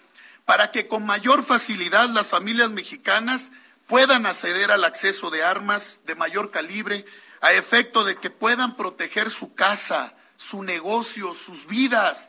[0.45, 3.53] para que con mayor facilidad las familias mexicanas
[3.87, 7.05] puedan acceder al acceso de armas de mayor calibre
[7.41, 12.29] a efecto de que puedan proteger su casa, su negocio, sus vidas.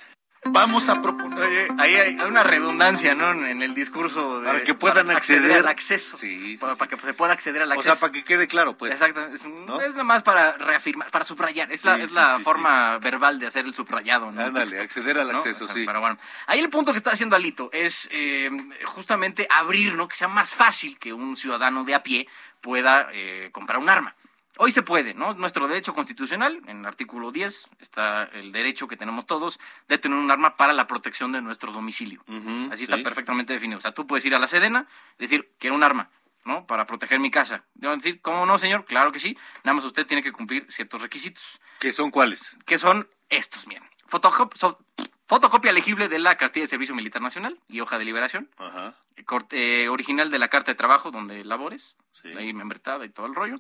[0.51, 1.43] Vamos a proponer.
[1.43, 3.31] Oye, ahí hay una redundancia, ¿no?
[3.45, 4.41] En el discurso.
[4.41, 6.17] De, para que puedan acceder, al acceso.
[6.17, 7.91] Sí, para, para, que se pueda acceder al acceso.
[7.91, 8.93] O sea, para que quede claro, pues.
[8.93, 9.25] Exacto.
[9.33, 9.81] Es, ¿no?
[9.81, 11.71] es nada más para reafirmar, para subrayar.
[11.71, 14.41] Es sí, la, es la forma verbal de hacer el subrayado, ¿no?
[14.41, 15.83] Ándale, acceder al acceso, sí.
[15.85, 18.49] Pero bueno, ahí el punto que está haciendo Alito es eh,
[18.85, 20.07] justamente abrir, ¿no?
[20.07, 22.27] Que sea más fácil que un ciudadano de a pie
[22.61, 24.15] pueda eh, comprar un arma.
[24.57, 25.33] Hoy se puede, ¿no?
[25.33, 30.17] Nuestro derecho constitucional, en el artículo 10, está el derecho que tenemos todos de tener
[30.17, 32.23] un arma para la protección de nuestro domicilio.
[32.27, 33.03] Uh -huh, Así está sí.
[33.03, 33.79] perfectamente definido.
[33.79, 34.87] O sea, tú puedes ir a la Sedena,
[35.19, 36.09] decir, quiero un arma,
[36.45, 36.65] ¿no?
[36.67, 37.65] Para proteger mi casa.
[37.73, 38.85] Deben decir, ¿cómo no, señor?
[38.85, 39.37] Claro que sí.
[39.65, 41.59] Nada más usted tiene que cumplir ciertos requisitos.
[41.79, 42.55] ¿Qué son cuáles?
[42.65, 43.83] Que son estos, miren.
[44.07, 44.79] Fotocop so
[45.27, 48.49] fotocopia legible de la cartilla de Servicio Militar Nacional y hoja de liberación.
[48.57, 48.93] -huh.
[49.25, 51.95] Corte, original de la carta de trabajo donde labores.
[52.21, 52.29] Sí.
[52.37, 53.57] Ahí membretada y todo el rollo.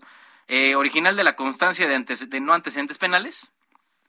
[0.47, 3.51] Eh, original de la constancia de, de no antecedentes penales.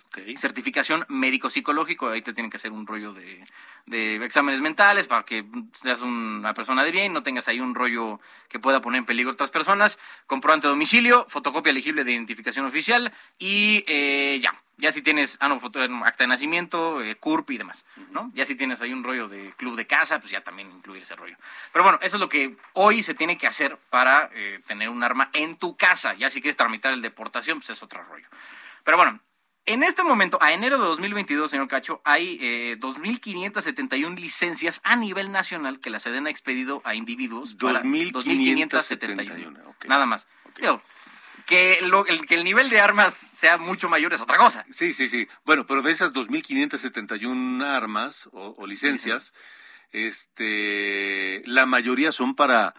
[0.09, 0.37] Okay.
[0.37, 3.45] Certificación médico-psicológico, ahí te tienen que hacer un rollo de,
[3.87, 8.21] de, exámenes mentales para que seas una persona de bien, no tengas ahí un rollo
[8.49, 9.99] que pueda poner en peligro a otras personas.
[10.27, 14.55] Comprobante de domicilio, fotocopia elegible de identificación oficial y eh, ya.
[14.79, 18.31] Ya si tienes, ah, no, foto, acta de nacimiento, eh, CURP y demás, ¿no?
[18.35, 21.17] Ya si tienes ahí un rollo de club de casa, pues ya también incluir ese
[21.17, 21.35] rollo.
[21.73, 25.03] Pero bueno, eso es lo que hoy se tiene que hacer para eh, tener un
[25.03, 26.13] arma en tu casa.
[26.13, 28.29] Ya si quieres tramitar el deportación, pues es otro rollo.
[28.85, 29.19] Pero bueno,
[29.67, 35.33] en este momento, a enero de 2022, señor Cacho, hay eh, 2.571 licencias a nivel
[35.33, 37.59] nacional que la SEDEN ha expedido a individuos.
[37.59, 39.75] 2.571.
[39.77, 39.89] Okay.
[39.89, 40.27] Nada más.
[40.51, 40.63] Okay.
[40.63, 40.81] Digo,
[41.47, 44.65] que, lo, el, que el nivel de armas sea mucho mayor es otra cosa.
[44.71, 45.27] Sí, sí, sí.
[45.45, 49.35] Bueno, pero de esas 2.571 armas o, o licencias,
[49.91, 52.75] este, la mayoría son para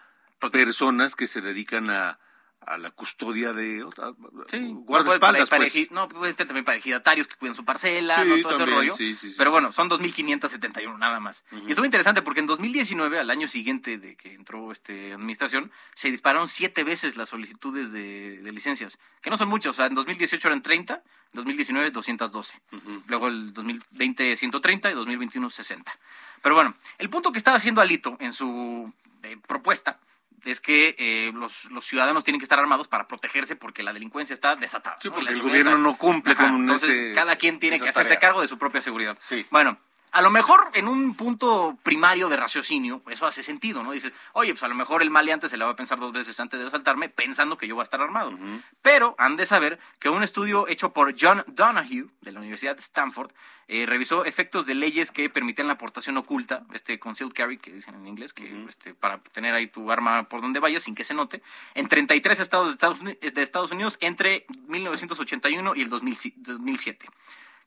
[0.51, 2.19] personas que se dedican a,
[2.67, 4.11] a la custodia de otra,
[4.51, 5.89] sí, guardaespaldas, pues.
[5.91, 8.35] No, pues este también para ejidatarios que cuidan su parcela, sí, ¿no?
[8.41, 8.93] todo también, ese rollo.
[8.93, 11.45] Sí, sí, Pero bueno, son 2.571 nada más.
[11.51, 11.67] Uh -huh.
[11.67, 16.11] Y estuvo interesante porque en 2019, al año siguiente de que entró este administración, se
[16.11, 19.71] dispararon siete veces las solicitudes de, de licencias, que no son muchas.
[19.71, 21.01] O sea, en 2018 eran 30, en
[21.33, 22.59] 2019 212.
[22.71, 23.03] Uh -huh.
[23.07, 25.97] Luego el 2020 130 y 2021 60.
[26.43, 28.91] Pero bueno, el punto que estaba haciendo Alito en su
[29.23, 29.99] eh, propuesta
[30.45, 34.33] es que eh, los, los, ciudadanos tienen que estar armados para protegerse porque la delincuencia
[34.33, 34.97] está desatada.
[35.01, 35.31] Sí, porque ¿no?
[35.31, 35.81] el gobierno está...
[35.81, 38.19] no cumple Ajá, con entonces, ese, cada quien tiene que hacerse tarea.
[38.19, 39.17] cargo de su propia seguridad.
[39.19, 39.45] Sí.
[39.49, 39.77] Bueno,
[40.11, 43.91] a lo mejor en un punto primario de raciocinio, eso hace sentido, ¿no?
[43.91, 46.39] Dices, oye, pues a lo mejor el maleante se le va a pensar dos veces
[46.39, 48.31] antes de asaltarme pensando que yo voy a estar armado.
[48.31, 48.63] Uh -huh.
[48.81, 52.81] Pero han de saber que un estudio hecho por John Donahue de la Universidad de
[52.81, 53.31] Stanford
[53.69, 57.95] eh, revisó efectos de leyes que permitían la aportación oculta, este concealed carry, que dicen
[57.95, 58.69] en inglés, que uh -huh.
[58.69, 61.41] este, para tener ahí tu arma por donde vayas sin que se note,
[61.75, 67.07] en 33 estados de Estados, Unidos, de Estados Unidos entre 1981 y el 2007.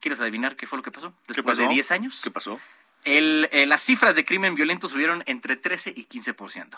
[0.00, 1.12] ¿Quieres adivinar qué fue lo que pasó?
[1.28, 1.62] Después pasó?
[1.62, 2.20] de 10 años.
[2.22, 2.58] ¿Qué pasó?
[3.04, 6.76] El, eh, las cifras de crimen violento subieron entre 13 y 15%.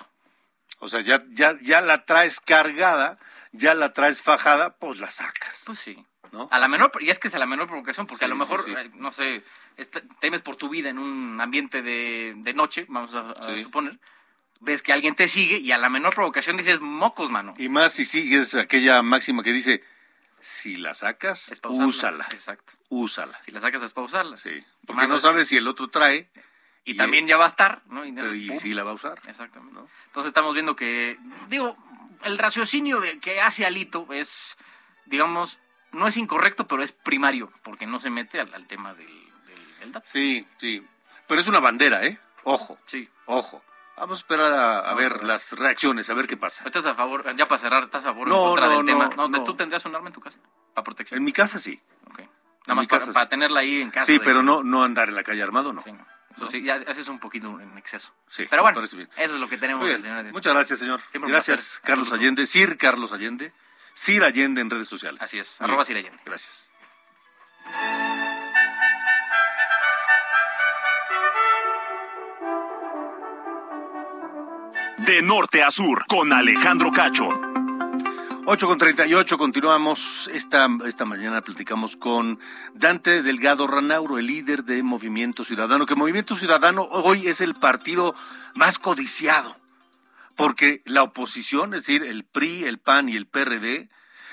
[0.80, 3.16] O sea, ya, ya, ya la traes cargada,
[3.52, 5.62] ya la traes fajada, pues la sacas.
[5.66, 6.04] Pues sí.
[6.32, 6.48] ¿No?
[6.50, 8.36] A la menor, y es que es a la menor provocación, porque Sí, a lo
[8.36, 8.76] mejor, sí, sí.
[8.80, 9.44] eh, no sé,
[9.76, 13.98] est- temes por tu vida en un ambiente de, de noche, vamos a, suponer,
[14.60, 17.54] ves que alguien te sigue y a la menor provocación dices, mocos, mano.
[17.58, 19.84] Y más si sigues aquella máxima que dice,
[20.42, 22.72] si la sacas, úsala, Exacto.
[22.88, 23.40] úsala.
[23.44, 24.36] Si la sacas es para usarla.
[24.36, 26.30] Sí, porque Más no sabes si el otro trae
[26.84, 28.04] Y, también ya va a estar, ¿no?
[28.04, 28.58] Y, y pum.
[28.58, 29.20] si la va a usar.
[29.28, 29.78] Exactamente.
[30.06, 31.16] Entonces estamos viendo que,
[31.48, 31.76] digo,
[32.24, 34.56] el raciocinio de, que hace Alito es,
[35.06, 35.60] digamos,
[35.92, 39.06] no es incorrecto, pero es primario, porque no se mete al, al tema del,
[39.46, 40.08] del, del dato.
[40.10, 40.84] Sí, sí.
[41.28, 42.18] Pero es una bandera, ¿eh?
[42.42, 43.08] Ojo, Sí.
[43.26, 43.62] ojo.
[43.96, 45.28] Vamos a esperar a, a No, ver no.
[45.28, 46.64] las reacciones, a ver qué pasa.
[46.64, 49.28] ¿Estás a favor, ya para cerrar, estás a favor o No, en contra del tema?
[49.28, 49.44] no.
[49.44, 50.38] ¿Tú tendrías un arma en tu casa?
[50.74, 51.18] Para protección.
[51.18, 51.80] En mi casa sí.
[52.10, 52.20] Ok.
[52.20, 52.28] en
[52.66, 54.06] Nada más para, tenerla ahí en casa.
[54.06, 55.82] Sí, pero no, no andar en la calle armado, no.
[55.82, 55.90] Sí.
[56.36, 58.10] Eso sí, ya haces un poquito en exceso.
[58.28, 59.84] Sí, Pero bueno, eso es lo que tenemos.
[59.84, 60.02] Bien.
[60.02, 61.00] señor- Muchas gracias, señor.
[61.08, 61.80] Siempre gracias.
[61.84, 62.10] Carlos.
[62.10, 62.46] Allende.
[62.46, 63.52] Sir Carlos Allende.
[63.92, 65.20] Sir Allende en redes sociales.
[65.20, 65.86] Así es, Muy arroba bien.
[65.86, 66.22] Sir Allende.
[66.24, 66.71] Gracias.
[75.06, 77.28] De norte a sur, con Alejandro Cacho.
[78.46, 80.30] 8 con 38, continuamos.
[80.32, 82.38] Esta, esta mañana platicamos con
[82.74, 88.14] Dante Delgado Ranauro, el líder de Movimiento Ciudadano, que Movimiento Ciudadano hoy es el partido
[88.54, 89.56] más codiciado,
[90.36, 93.88] porque la oposición, es decir, el PRI, el PAN y el PRD,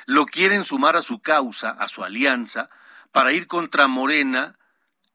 [0.05, 2.70] lo quieren sumar a su causa, a su alianza,
[3.11, 4.59] para ir contra Morena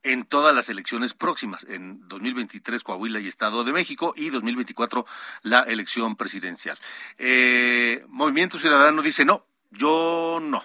[0.04, 5.06] en todas las elecciones próximas, en 2023 Coahuila y Estado de México y 2024
[5.42, 6.78] la elección presidencial.
[7.18, 10.62] Eh, Movimiento Ciudadano dice no, yo no.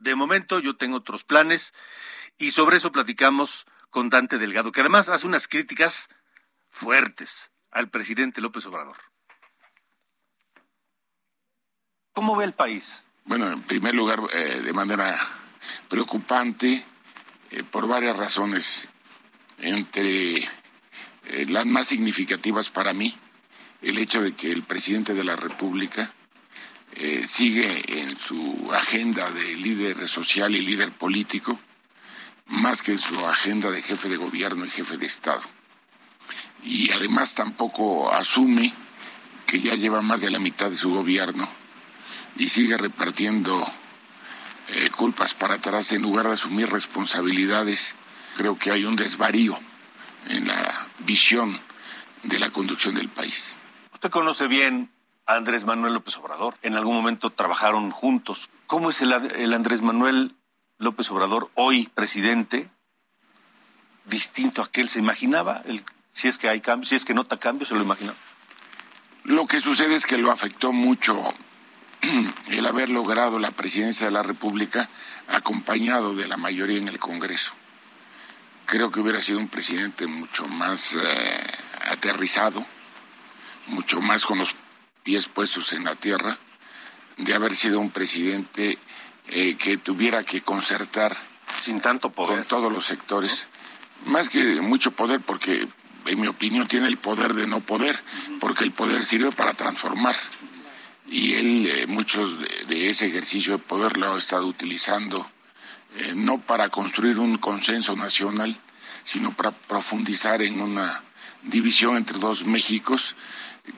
[0.00, 1.72] De momento yo tengo otros planes
[2.38, 6.08] y sobre eso platicamos con Dante Delgado, que además hace unas críticas
[6.68, 8.96] fuertes al presidente López Obrador.
[12.12, 13.04] ¿Cómo ve el país?
[13.24, 15.16] Bueno, en primer lugar, eh, de manera
[15.88, 16.84] preocupante
[17.52, 18.88] eh, por varias razones.
[19.58, 23.16] Entre eh, las más significativas para mí,
[23.80, 26.12] el hecho de que el presidente de la República
[27.24, 31.58] sigue en su agenda de líder social y líder político,
[32.48, 35.42] más que en su agenda de jefe de gobierno y jefe de Estado.
[36.62, 38.74] Y además tampoco asume
[39.46, 41.48] que ya lleva más de la mitad de su gobierno
[42.36, 43.66] y sigue repartiendo
[44.68, 47.96] eh, culpas para atrás en lugar de asumir responsabilidades.
[48.36, 49.58] Creo que hay un desvarío
[50.28, 51.60] en la visión
[52.22, 53.58] de la conducción del país.
[53.92, 54.90] Usted conoce bien
[55.26, 56.56] a Andrés Manuel López Obrador.
[56.62, 58.50] En algún momento trabajaron juntos.
[58.66, 60.36] ¿Cómo es el, el Andrés Manuel
[60.78, 62.68] López Obrador, hoy presidente,
[64.06, 65.62] distinto a aquel se imaginaba?
[65.64, 68.16] El, si es que hay cambios, si es que nota cambios, se lo imaginaba.
[69.24, 71.32] Lo que sucede es que lo afectó mucho
[72.48, 74.88] el haber logrado la presidencia de la República
[75.28, 77.52] acompañado de la mayoría en el Congreso.
[78.66, 81.46] Creo que hubiera sido un presidente mucho más eh,
[81.86, 82.64] aterrizado,
[83.66, 84.56] mucho más con los
[85.02, 86.38] pies puestos en la tierra,
[87.18, 88.78] de haber sido un presidente
[89.28, 91.16] eh, que tuviera que concertar
[91.60, 92.38] sin tanto poder.
[92.38, 93.48] con todos los sectores,
[94.06, 95.68] más que mucho poder, porque
[96.06, 98.02] en mi opinión tiene el poder de no poder,
[98.40, 100.16] porque el poder sirve para transformar
[101.06, 102.38] y él eh, muchos
[102.68, 105.28] de, ese ejercicio de poder lo ha estado utilizando
[105.96, 108.58] eh, no para construir un consenso nacional,
[109.04, 111.02] sino para profundizar en una
[111.42, 113.16] división entre dos Méxicos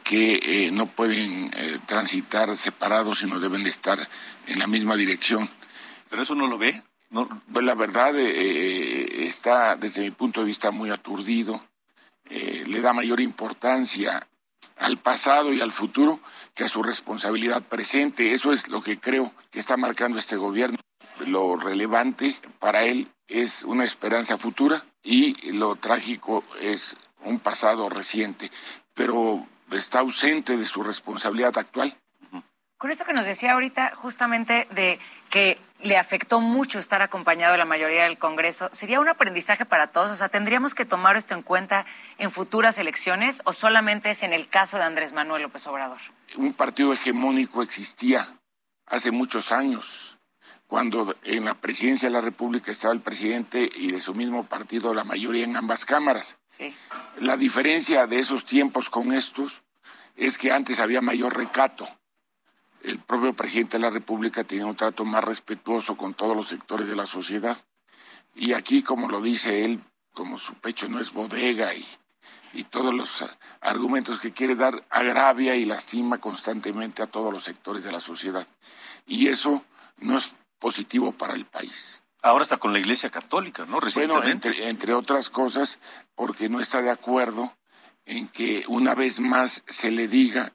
[0.02, 1.50] que eh, no pueden
[1.86, 3.98] transitar separados, sino deben de estar
[4.46, 5.50] en la misma dirección.
[6.08, 6.82] ¿Pero eso no lo ve?
[7.10, 7.42] No.
[7.52, 11.62] Pues la verdad está, desde mi punto de vista, muy aturdido.
[12.30, 14.26] le da mayor importancia
[14.76, 16.20] al pasado y al futuro
[16.54, 18.32] que a su responsabilidad presente.
[18.32, 20.78] Eso es lo que creo que está marcando este gobierno.
[21.26, 28.50] Lo relevante para él es una esperanza futura y lo trágico es un pasado reciente,
[28.94, 31.96] pero está ausente de su responsabilidad actual.
[32.76, 34.98] Con esto que nos decía ahorita justamente de
[35.30, 39.86] que le afectó mucho estar acompañado de la mayoría del Congreso, ¿sería un aprendizaje para
[39.86, 40.10] todos?
[40.10, 41.84] O sea, ¿tendríamos que tomar esto en cuenta
[42.18, 46.00] en futuras elecciones o solamente es en el caso de Andrés Manuel López Obrador?
[46.36, 48.38] Un partido hegemónico existía
[48.86, 50.18] hace muchos años,
[50.66, 54.94] cuando en la presidencia de la República estaba el presidente y de su mismo partido
[54.94, 56.38] la mayoría en ambas cámaras.
[56.48, 56.74] Sí.
[57.18, 59.62] La diferencia de esos tiempos con estos
[60.16, 61.86] es que antes había mayor recato
[62.84, 66.86] el propio presidente de la República tiene un trato más respetuoso con todos los sectores
[66.86, 67.56] de la sociedad.
[68.34, 69.82] Y aquí, como lo dice él,
[70.12, 71.86] como su pecho no es bodega y,
[72.52, 73.24] y todos los
[73.60, 78.46] argumentos que quiere dar, agravia y lastima constantemente a todos los sectores de la sociedad.
[79.06, 79.64] Y eso
[79.96, 82.02] no es positivo para el país.
[82.22, 83.80] Ahora está con la Iglesia Católica, ¿no?
[83.94, 85.78] Bueno, entre, entre otras cosas,
[86.14, 87.54] porque no está de acuerdo
[88.04, 90.52] en que una vez más se le diga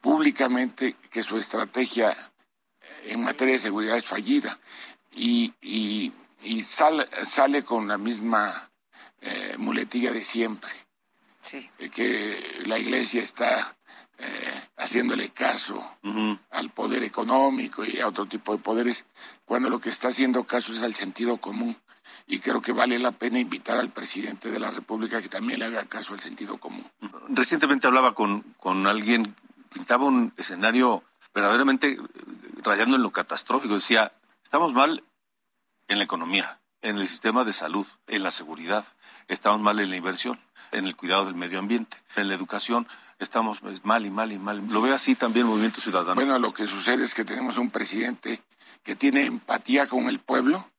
[0.00, 2.16] públicamente que su estrategia
[3.04, 4.58] en materia de seguridad es fallida
[5.12, 8.70] y, y, sale, sale con la misma
[9.20, 10.70] eh, muletilla de siempre.
[11.40, 11.68] Sí.
[11.78, 13.76] Eh, que la iglesia está
[14.18, 15.96] eh, haciéndole caso
[16.50, 19.06] al poder económico y a otro tipo de poderes,
[19.44, 21.76] cuando lo que está haciendo caso es al sentido común.
[22.26, 25.66] Y creo que vale la pena invitar al presidente de la República que también le
[25.66, 26.84] haga caso al sentido común.
[27.28, 29.34] Recientemente hablaba con, con alguien
[29.68, 31.04] pintaba un escenario
[31.34, 31.98] verdaderamente eh,
[32.62, 33.74] rayando en lo catastrófico.
[33.74, 34.12] Decía,
[34.42, 35.04] estamos mal
[35.88, 38.86] en la economía, en el sistema de salud, en la seguridad,
[39.28, 40.38] estamos mal en la inversión,
[40.72, 42.86] en el cuidado del medio ambiente, en la educación,
[43.18, 44.62] estamos mal y mal y mal.
[44.70, 46.14] Lo ve así también el Movimiento Ciudadano.
[46.14, 48.42] Bueno, lo que sucede es que tenemos un presidente
[48.82, 50.70] que tiene empatía con el pueblo,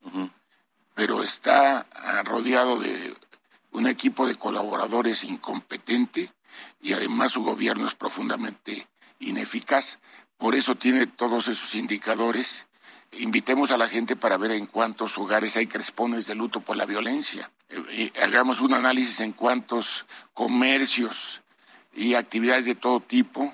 [0.96, 3.16] pero está ah, rodeado de
[3.72, 6.32] un equipo de colaboradores incompetente
[6.82, 8.88] y además su gobierno es profundamente
[9.20, 10.00] ineficaz.
[10.38, 12.68] Por eso tiene todos esos indicadores.
[13.12, 16.86] Invitemos a la gente para ver en cuántos hogares hay crespones de luto por la
[16.86, 17.52] violencia.
[17.70, 21.42] Eh, hagamos un análisis en cuántos comercios
[21.94, 23.54] y actividades de todo tipo,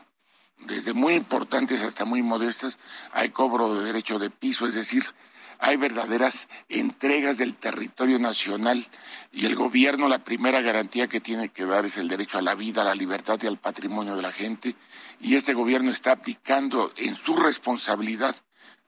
[0.59, 2.77] desde muy importantes hasta muy modestas,
[3.11, 5.05] hay cobro de derecho de piso, es decir,
[5.59, 8.87] hay verdaderas entregas del territorio nacional
[9.31, 12.55] y el gobierno la primera garantía que tiene que dar es el derecho a la
[12.55, 14.75] vida, a la libertad y al patrimonio de la gente
[15.19, 18.35] y este gobierno está aplicando en su responsabilidad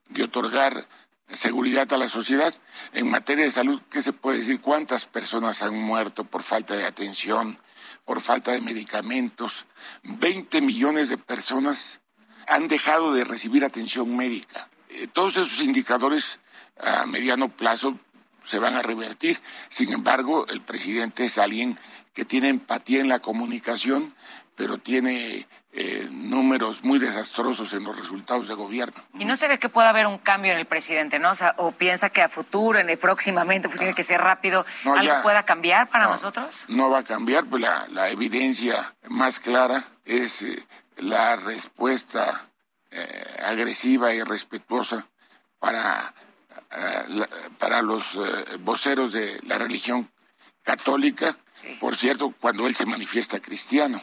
[0.09, 0.87] de otorgar
[1.29, 2.53] seguridad a la sociedad.
[2.93, 4.61] En materia de salud, ¿qué se puede decir?
[4.61, 7.59] ¿Cuántas personas han muerto por falta de atención,
[8.05, 9.65] por falta de medicamentos?
[10.03, 12.01] 20 millones de personas
[12.47, 14.69] han dejado de recibir atención médica.
[14.89, 16.39] Eh, todos esos indicadores
[16.79, 17.99] a mediano plazo
[18.43, 19.39] se van a revertir.
[19.69, 21.77] Sin embargo, el presidente es alguien
[22.13, 24.15] que tiene empatía en la comunicación,
[24.55, 28.95] pero tiene eh, números muy desastrosos en los resultados de gobierno.
[29.13, 31.29] Y no se ve que pueda haber un cambio en el presidente, ¿no?
[31.29, 34.65] O, sea, o piensa que a futuro, en el próximamente, pues tiene que ser rápido,
[34.85, 36.65] ¿algo pueda cambiar para nosotros?
[36.69, 42.47] No va a cambiar, pues la, evidencia más clara es eh, la respuesta
[42.89, 45.05] eh, agresiva y respetuosa
[45.59, 46.13] para,
[47.57, 48.19] para los
[48.59, 50.11] voceros de la religión
[50.63, 51.37] católica,
[51.79, 54.01] por cierto, cuando él se manifiesta cristiano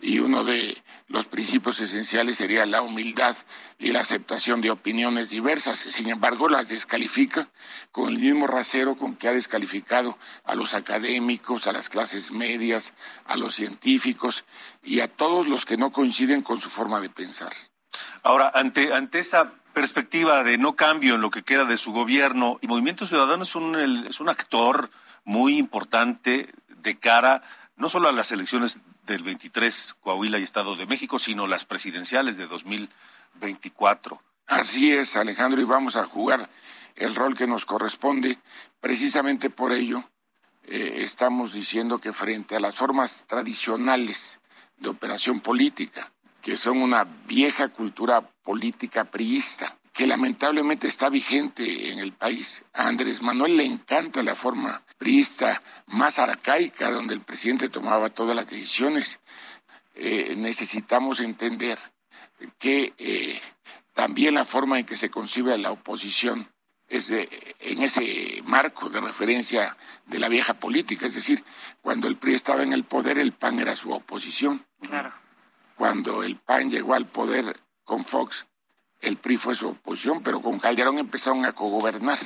[0.00, 3.36] y uno de los principios esenciales sería la humildad
[3.78, 5.78] y la aceptación de opiniones diversas.
[5.78, 7.50] Sin embargo, las descalifica
[7.92, 12.94] con el mismo rasero con que ha descalificado a los académicos, a las clases medias,
[13.26, 14.44] a los científicos
[14.82, 17.52] y a todos los que no coinciden con su forma de pensar.
[18.22, 22.58] Ahora, ante, ante esa perspectiva de no cambio en lo que queda de su gobierno,
[22.60, 24.90] y Movimiento Ciudadano es un, es un actor
[25.24, 27.42] muy importante de cara
[27.76, 32.36] no solo a las elecciones del 23 Coahuila y Estado de México, sino las presidenciales
[32.36, 34.22] de 2024.
[34.46, 36.48] Así es, Alejandro, y vamos a jugar
[36.96, 38.38] el rol que nos corresponde.
[38.80, 40.04] Precisamente por ello
[40.64, 44.40] eh, estamos diciendo que frente a las formas tradicionales
[44.76, 46.12] de operación política,
[46.42, 52.64] que son una vieja cultura política priista, que lamentablemente está vigente en el país.
[52.72, 58.36] A Andrés Manuel le encanta la forma priista más arcaica, donde el presidente tomaba todas
[58.36, 59.20] las decisiones.
[59.94, 61.78] Eh, necesitamos entender
[62.58, 63.40] que eh,
[63.92, 66.48] también la forma en que se concibe la oposición
[66.88, 69.76] es en ese marco de referencia
[70.06, 71.44] de la vieja política, es decir,
[71.82, 74.64] cuando el PRI estaba en el poder, el PAN era su oposición.
[74.80, 75.12] Claro.
[75.78, 78.46] Cuando el PAN llegó al poder con Fox,
[79.00, 82.18] el PRI fue su oposición, pero con Calderón empezaron a cogobernar.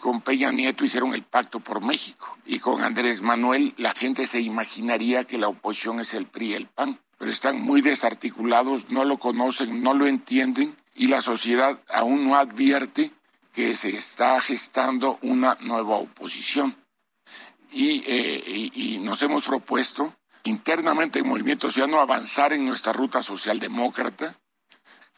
[0.00, 2.38] Con Peña Nieto hicieron el pacto por México.
[2.46, 6.54] Y con Andrés Manuel la gente se imaginaría que la oposición es el PRI y
[6.54, 7.00] el PAN.
[7.18, 12.36] Pero están muy desarticulados, no lo conocen, no lo entienden y la sociedad aún no
[12.36, 13.10] advierte
[13.52, 16.76] que se está gestando una nueva oposición.
[17.72, 20.14] Y, eh, y, nos hemos propuesto
[20.44, 24.38] internamente en Movimiento Ciudadano avanzar en nuestra ruta socialdemócrata,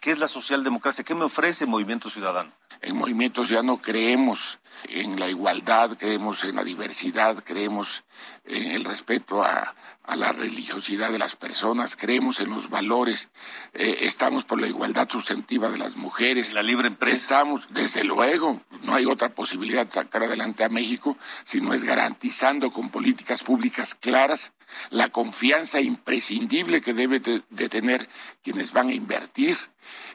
[0.00, 1.04] ¿Qué es la socialdemocracia?
[1.04, 2.52] ¿Qué me ofrece Movimiento Ciudadano?
[2.80, 8.04] En Movimiento Ciudadano creemos en la igualdad, creemos en la diversidad, creemos
[8.44, 9.74] en el respeto a,
[10.14, 13.28] la religiosidad de las personas, creemos en los valores,
[13.74, 16.52] eh, estamos por la igualdad sustantiva de las mujeres.
[16.52, 17.22] La libre empresa.
[17.22, 21.82] Estamos, desde luego, no hay otra posibilidad de sacar adelante a México si no es
[21.82, 24.52] garantizando con políticas públicas claras
[24.90, 28.08] la confianza imprescindible que debe de tener
[28.42, 29.56] quienes van a invertir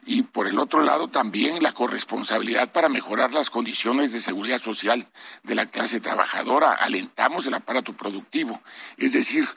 [0.05, 5.07] y por el otro lado también la corresponsabilidad para mejorar las condiciones de seguridad social
[5.43, 6.73] de la clase trabajadora.
[6.73, 8.61] Alentamos el aparato productivo,
[8.97, 9.47] es decir,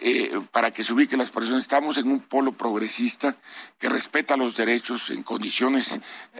[0.00, 1.62] eh, para que se ubique las personas.
[1.62, 3.36] Estamos en un polo progresista
[3.78, 5.98] que respeta los derechos en condiciones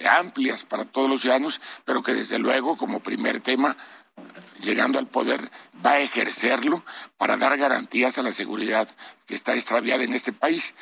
[0.09, 3.77] amplias para todos los ciudadanos, pero que desde luego, como primer tema,
[4.61, 5.51] llegando al poder,
[5.85, 6.85] va a ejercerlo
[7.16, 8.89] para dar garantías a la seguridad
[9.27, 10.75] que está extraviada en este país.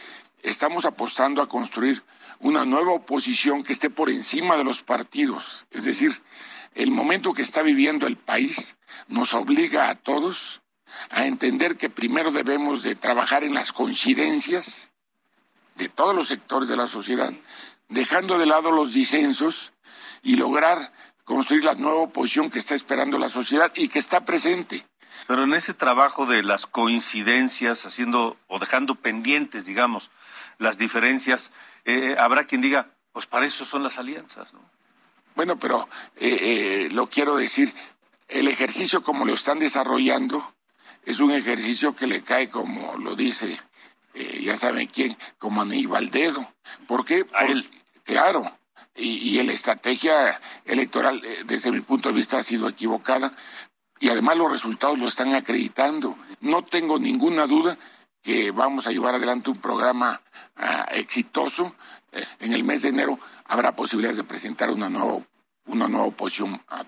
[0.43, 2.03] Estamos apostando a construir
[2.41, 5.67] una nueva oposición que esté por encima de los partidos.
[5.71, 6.23] Es decir,
[6.75, 8.77] el momento que está viviendo el país
[9.09, 10.63] nos obliga a todos
[11.11, 14.91] a entender que primero debemos de trabajar en las coincidencias
[15.77, 17.33] de todos los sectores de la sociedad,
[17.89, 19.73] dejando de lado los disensos
[20.23, 20.93] y lograr
[21.27, 24.87] construir la nueva oposición que está esperando la sociedad y que está presente.
[25.27, 30.11] Pero en ese trabajo de las coincidencias, haciendo o dejando pendientes, digamos,
[30.59, 31.51] las diferencias,
[31.85, 34.61] eh, habrá quien diga, pues para eso son las alianzas, ¿no?
[35.35, 37.75] Bueno, pero eh, eh, lo quiero decir,
[38.29, 40.55] el ejercicio como lo están desarrollando
[41.05, 43.61] es un ejercicio que le cae, como lo dice,
[44.41, 46.55] ya saben quién, como Aníbal Valdedo.
[46.87, 47.27] ¿Por qué?
[47.35, 47.69] A él.
[48.03, 48.51] Claro,
[48.97, 53.33] y, y, la estrategia electoral, desde mi punto de vista, ha sido equivocada
[53.99, 56.17] y además los resultados lo están acreditando.
[56.41, 57.77] No tengo ninguna duda
[58.23, 60.21] que vamos a llevar adelante un programa
[60.57, 61.77] ah, exitoso.
[62.13, 65.21] Eh, en el mes de enero habrá posibilidades de presentar una nueva
[65.67, 66.85] una nueva oposición a,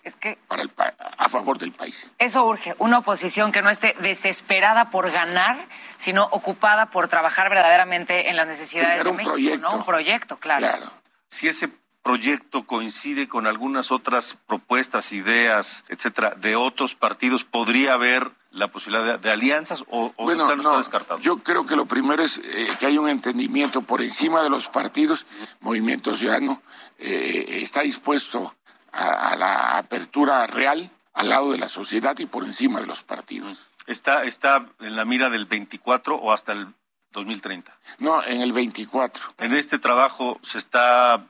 [0.47, 2.15] para el, a favor del país.
[2.19, 8.31] Eso urge, una oposición que no esté desesperada por ganar, sino ocupada por trabajar verdaderamente
[8.31, 9.69] en las necesidades de México, proyecto.
[9.69, 9.77] ¿no?
[9.79, 10.69] Un proyecto, claro.
[10.69, 10.93] Claro.
[11.29, 11.71] Si ese
[12.09, 19.19] proyecto coincide con algunas otras propuestas, ideas, etcétera, de otros partidos, ¿podría haber la posibilidad
[19.19, 21.21] de, alianzas o, o bueno, no, está descartado?
[21.21, 24.71] Yo creo que lo primero es eh, que haya un entendimiento por encima de los
[24.71, 25.27] partidos.
[25.61, 26.63] Movimiento Ciudadano
[26.99, 28.55] eh, está dispuesto
[28.91, 33.03] a, a, la apertura real al lado de la sociedad y por encima de los
[33.03, 33.69] partidos.
[33.87, 36.69] ¿Está, está en la mira del 24 o hasta el
[37.13, 37.79] 2030?
[37.99, 39.35] No, en el 24.
[39.41, 41.27] En este trabajo se está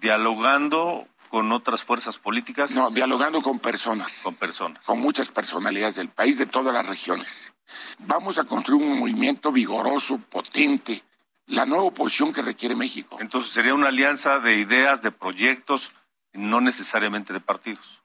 [0.00, 2.74] dialogando con otras fuerzas políticas?
[2.74, 4.22] No, dialogando con personas.
[4.22, 4.84] Con personas.
[4.84, 7.52] Con muchas personalidades del país, de todas las regiones.
[7.98, 11.02] Vamos a construir un movimiento vigoroso, potente,
[11.46, 13.18] la nueva oposición que requiere México.
[13.20, 15.92] Entonces sería una alianza de ideas, de proyectos,
[16.32, 18.02] no necesariamente de partidos.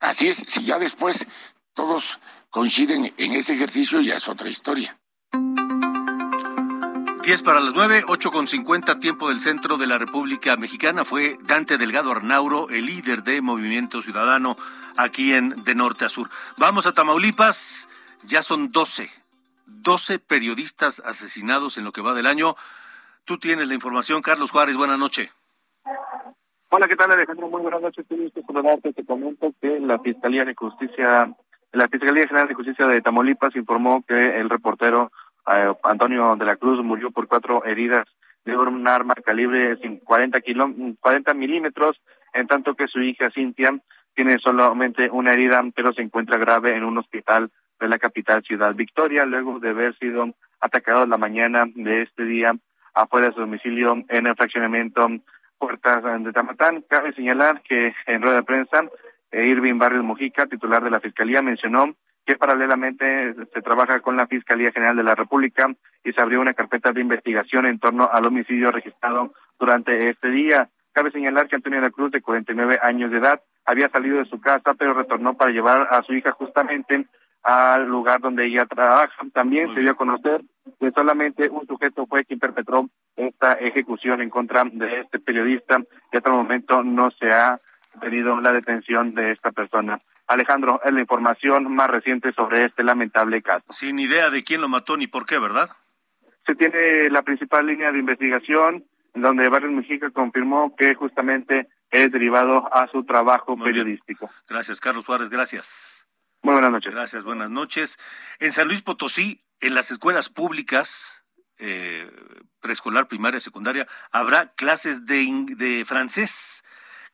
[0.00, 1.26] Así es, si ya después
[1.74, 2.20] todos
[2.50, 4.98] coinciden en ese ejercicio, ya es otra historia.
[7.26, 11.04] 10 para las 9, 8 con 50, tiempo del centro de la República Mexicana.
[11.04, 14.54] Fue Dante Delgado Arnauro, el líder de Movimiento Ciudadano
[14.96, 16.28] aquí en De Norte a Sur.
[16.56, 17.88] Vamos a Tamaulipas,
[18.22, 19.10] ya son 12,
[19.66, 22.54] 12 periodistas asesinados en lo que va del año.
[23.24, 25.28] Tú tienes la información, Carlos Juárez, buenas noches.
[26.68, 27.48] Hola, ¿qué tal Alejandro?
[27.48, 28.06] Muy buenas noches.
[28.06, 28.92] Te saludarte.
[28.92, 31.28] Te comento que la Fiscalía de Justicia,
[31.72, 35.10] la Fiscalía General de Justicia de Tamaulipas informó que el reportero
[35.48, 38.06] eh, Antonio de la Cruz murió por cuatro heridas
[38.44, 42.00] de un arma calibre 40, kilo, 40 milímetros,
[42.32, 43.78] en tanto que su hija Cintia
[44.14, 48.74] tiene solamente una herida, pero se encuentra grave en un hospital de la capital Ciudad
[48.74, 52.54] Victoria, luego de haber sido atacado la mañana de este día
[52.94, 55.08] afuera de su domicilio en el fraccionamiento
[55.58, 56.84] Puertas de Tamatán.
[56.88, 58.84] Cabe señalar que en rueda de prensa,
[59.30, 61.94] eh, Irving Barrios Mujica, titular de la Fiscalía, mencionó
[62.26, 65.72] que paralelamente se trabaja con la Fiscalía General de la República
[66.04, 70.68] y se abrió una carpeta de investigación en torno al homicidio registrado durante este día.
[70.92, 74.24] Cabe señalar que Antonio de la Cruz, de 49 años de edad, había salido de
[74.24, 77.06] su casa, pero retornó para llevar a su hija justamente
[77.44, 79.22] al lugar donde ella trabaja.
[79.32, 80.40] También se dio a conocer
[80.80, 86.18] que solamente un sujeto fue quien perpetró esta ejecución en contra de este periodista, que
[86.18, 87.56] hasta el momento no se ha
[88.00, 90.00] pedido la detención de esta persona.
[90.26, 93.64] Alejandro, es la información más reciente sobre este lamentable caso.
[93.70, 95.70] Sin idea de quién lo mató ni por qué, ¿verdad?
[96.46, 102.72] Se tiene la principal línea de investigación, donde Barrio Mujica confirmó que justamente es derivado
[102.74, 104.26] a su trabajo Muy periodístico.
[104.26, 104.40] Bien.
[104.48, 106.06] Gracias, Carlos Suárez, gracias.
[106.42, 106.92] Muy buenas noches.
[106.92, 107.98] Gracias, buenas noches.
[108.38, 111.24] En San Luis Potosí, en las escuelas públicas,
[111.58, 112.10] eh,
[112.60, 116.62] preescolar, primaria, secundaria, habrá clases de, de francés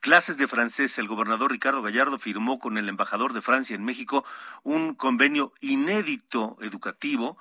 [0.02, 0.98] clases de francés.
[0.98, 4.26] El gobernador Ricardo Gallardo firmó con el embajador de Francia en México
[4.62, 7.38] un convenio inédito educativo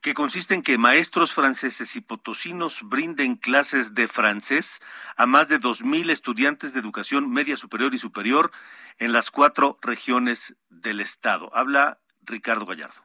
[0.00, 4.80] que consiste en que maestros franceses y potosinos brinden clases de francés
[5.16, 8.50] a más de dos mil estudiantes de educación media superior y superior
[8.98, 11.54] en las cuatro regiones del estado.
[11.54, 13.02] Habla Ricardo Gallardo.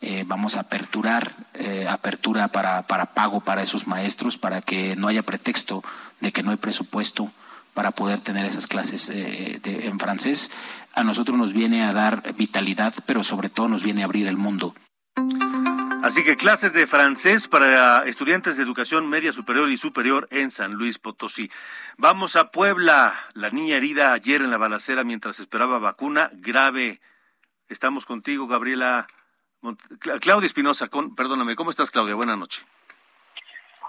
[0.00, 5.08] Eh, vamos a aperturar eh, apertura para, para pago para esos maestros para que no
[5.08, 5.82] haya pretexto
[6.20, 7.30] de que no hay presupuesto
[7.74, 10.50] para poder tener esas clases eh, de, en francés.
[10.94, 14.36] A nosotros nos viene a dar vitalidad, pero sobre todo nos viene a abrir el
[14.36, 14.74] mundo.
[16.04, 20.74] Así que clases de francés para estudiantes de educación media superior y superior en San
[20.74, 21.50] Luis Potosí.
[21.96, 23.14] Vamos a Puebla.
[23.32, 27.00] La niña herida ayer en la balacera mientras esperaba vacuna grave.
[27.68, 29.06] Estamos contigo, Gabriela.
[29.62, 29.80] Mont
[30.20, 32.14] Claudia Espinosa, con, perdóname, ¿cómo estás, Claudia?
[32.14, 32.62] Buenas noches.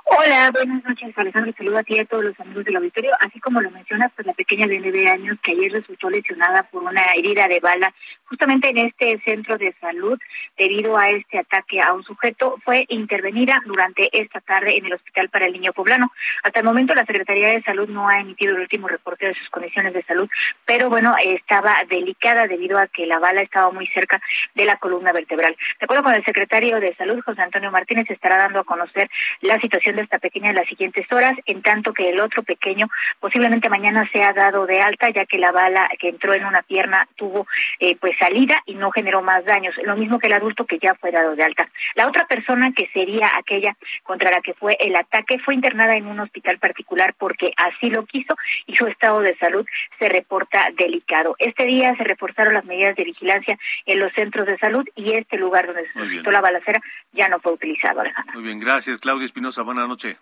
[0.07, 1.51] Hola, buenas noches, Alejandro.
[1.57, 3.11] Saludo a ti y a todos los amigos del auditorio.
[3.21, 6.83] Así como lo mencionas, pues la pequeña de nueve años que ayer resultó lesionada por
[6.83, 7.91] una herida de bala
[8.25, 10.19] justamente en este centro de salud
[10.57, 15.29] debido a este ataque a un sujeto fue intervenida durante esta tarde en el Hospital
[15.29, 16.11] para el Niño Poblano.
[16.43, 19.49] Hasta el momento la Secretaría de Salud no ha emitido el último reporte de sus
[19.49, 20.29] condiciones de salud,
[20.65, 24.21] pero bueno, estaba delicada debido a que la bala estaba muy cerca
[24.53, 25.55] de la columna vertebral.
[25.79, 29.09] De acuerdo con el secretario de Salud, José Antonio Martínez, estará dando a conocer
[29.41, 32.87] la situación de esta pequeña en las siguientes horas, en tanto que el otro pequeño
[33.19, 37.07] posiblemente mañana sea dado de alta, ya que la bala que entró en una pierna
[37.15, 37.47] tuvo
[37.79, 40.95] eh, pues salida y no generó más daños, lo mismo que el adulto que ya
[40.95, 41.69] fue dado de alta.
[41.95, 46.07] La otra persona que sería aquella contra la que fue el ataque fue internada en
[46.07, 48.35] un hospital particular porque así lo quiso
[48.67, 49.65] y su estado de salud
[49.99, 51.35] se reporta delicado.
[51.39, 55.37] Este día se reforzaron las medidas de vigilancia en los centros de salud y este
[55.37, 56.81] lugar donde se suscitó la balacera
[57.15, 58.33] ya no fue utilizado, Alejandro.
[58.35, 59.61] Muy bien, gracias, Claudia Espinosa.
[59.63, 60.17] Buenas noches.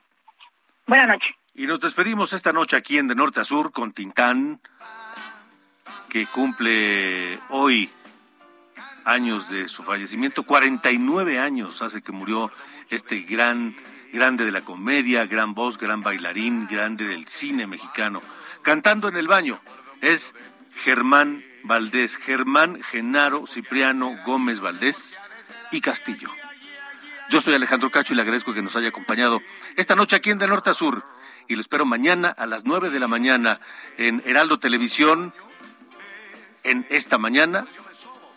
[0.85, 1.29] Buenas noches.
[1.55, 4.59] Y nos despedimos esta noche aquí en De Norte a Sur con Tintán.
[6.09, 7.89] que cumple hoy
[9.05, 12.51] años de su fallecimiento, 49 años hace que murió
[12.89, 13.75] este gran,
[14.11, 18.21] grande de la comedia, gran voz, gran bailarín, grande del cine mexicano.
[18.61, 19.59] Cantando en el baño
[20.01, 20.35] es
[20.75, 25.19] Germán Valdés, Germán Genaro Cipriano Gómez Valdés
[25.71, 26.29] y Castillo.
[27.33, 29.41] Yo soy Alejandro Cacho y le agradezco que nos haya acompañado
[29.75, 31.03] esta noche aquí en De Norte a Sur.
[31.47, 33.59] Y lo espero mañana a las 9 de la mañana
[33.97, 35.33] en Heraldo Televisión,
[36.63, 37.65] en esta mañana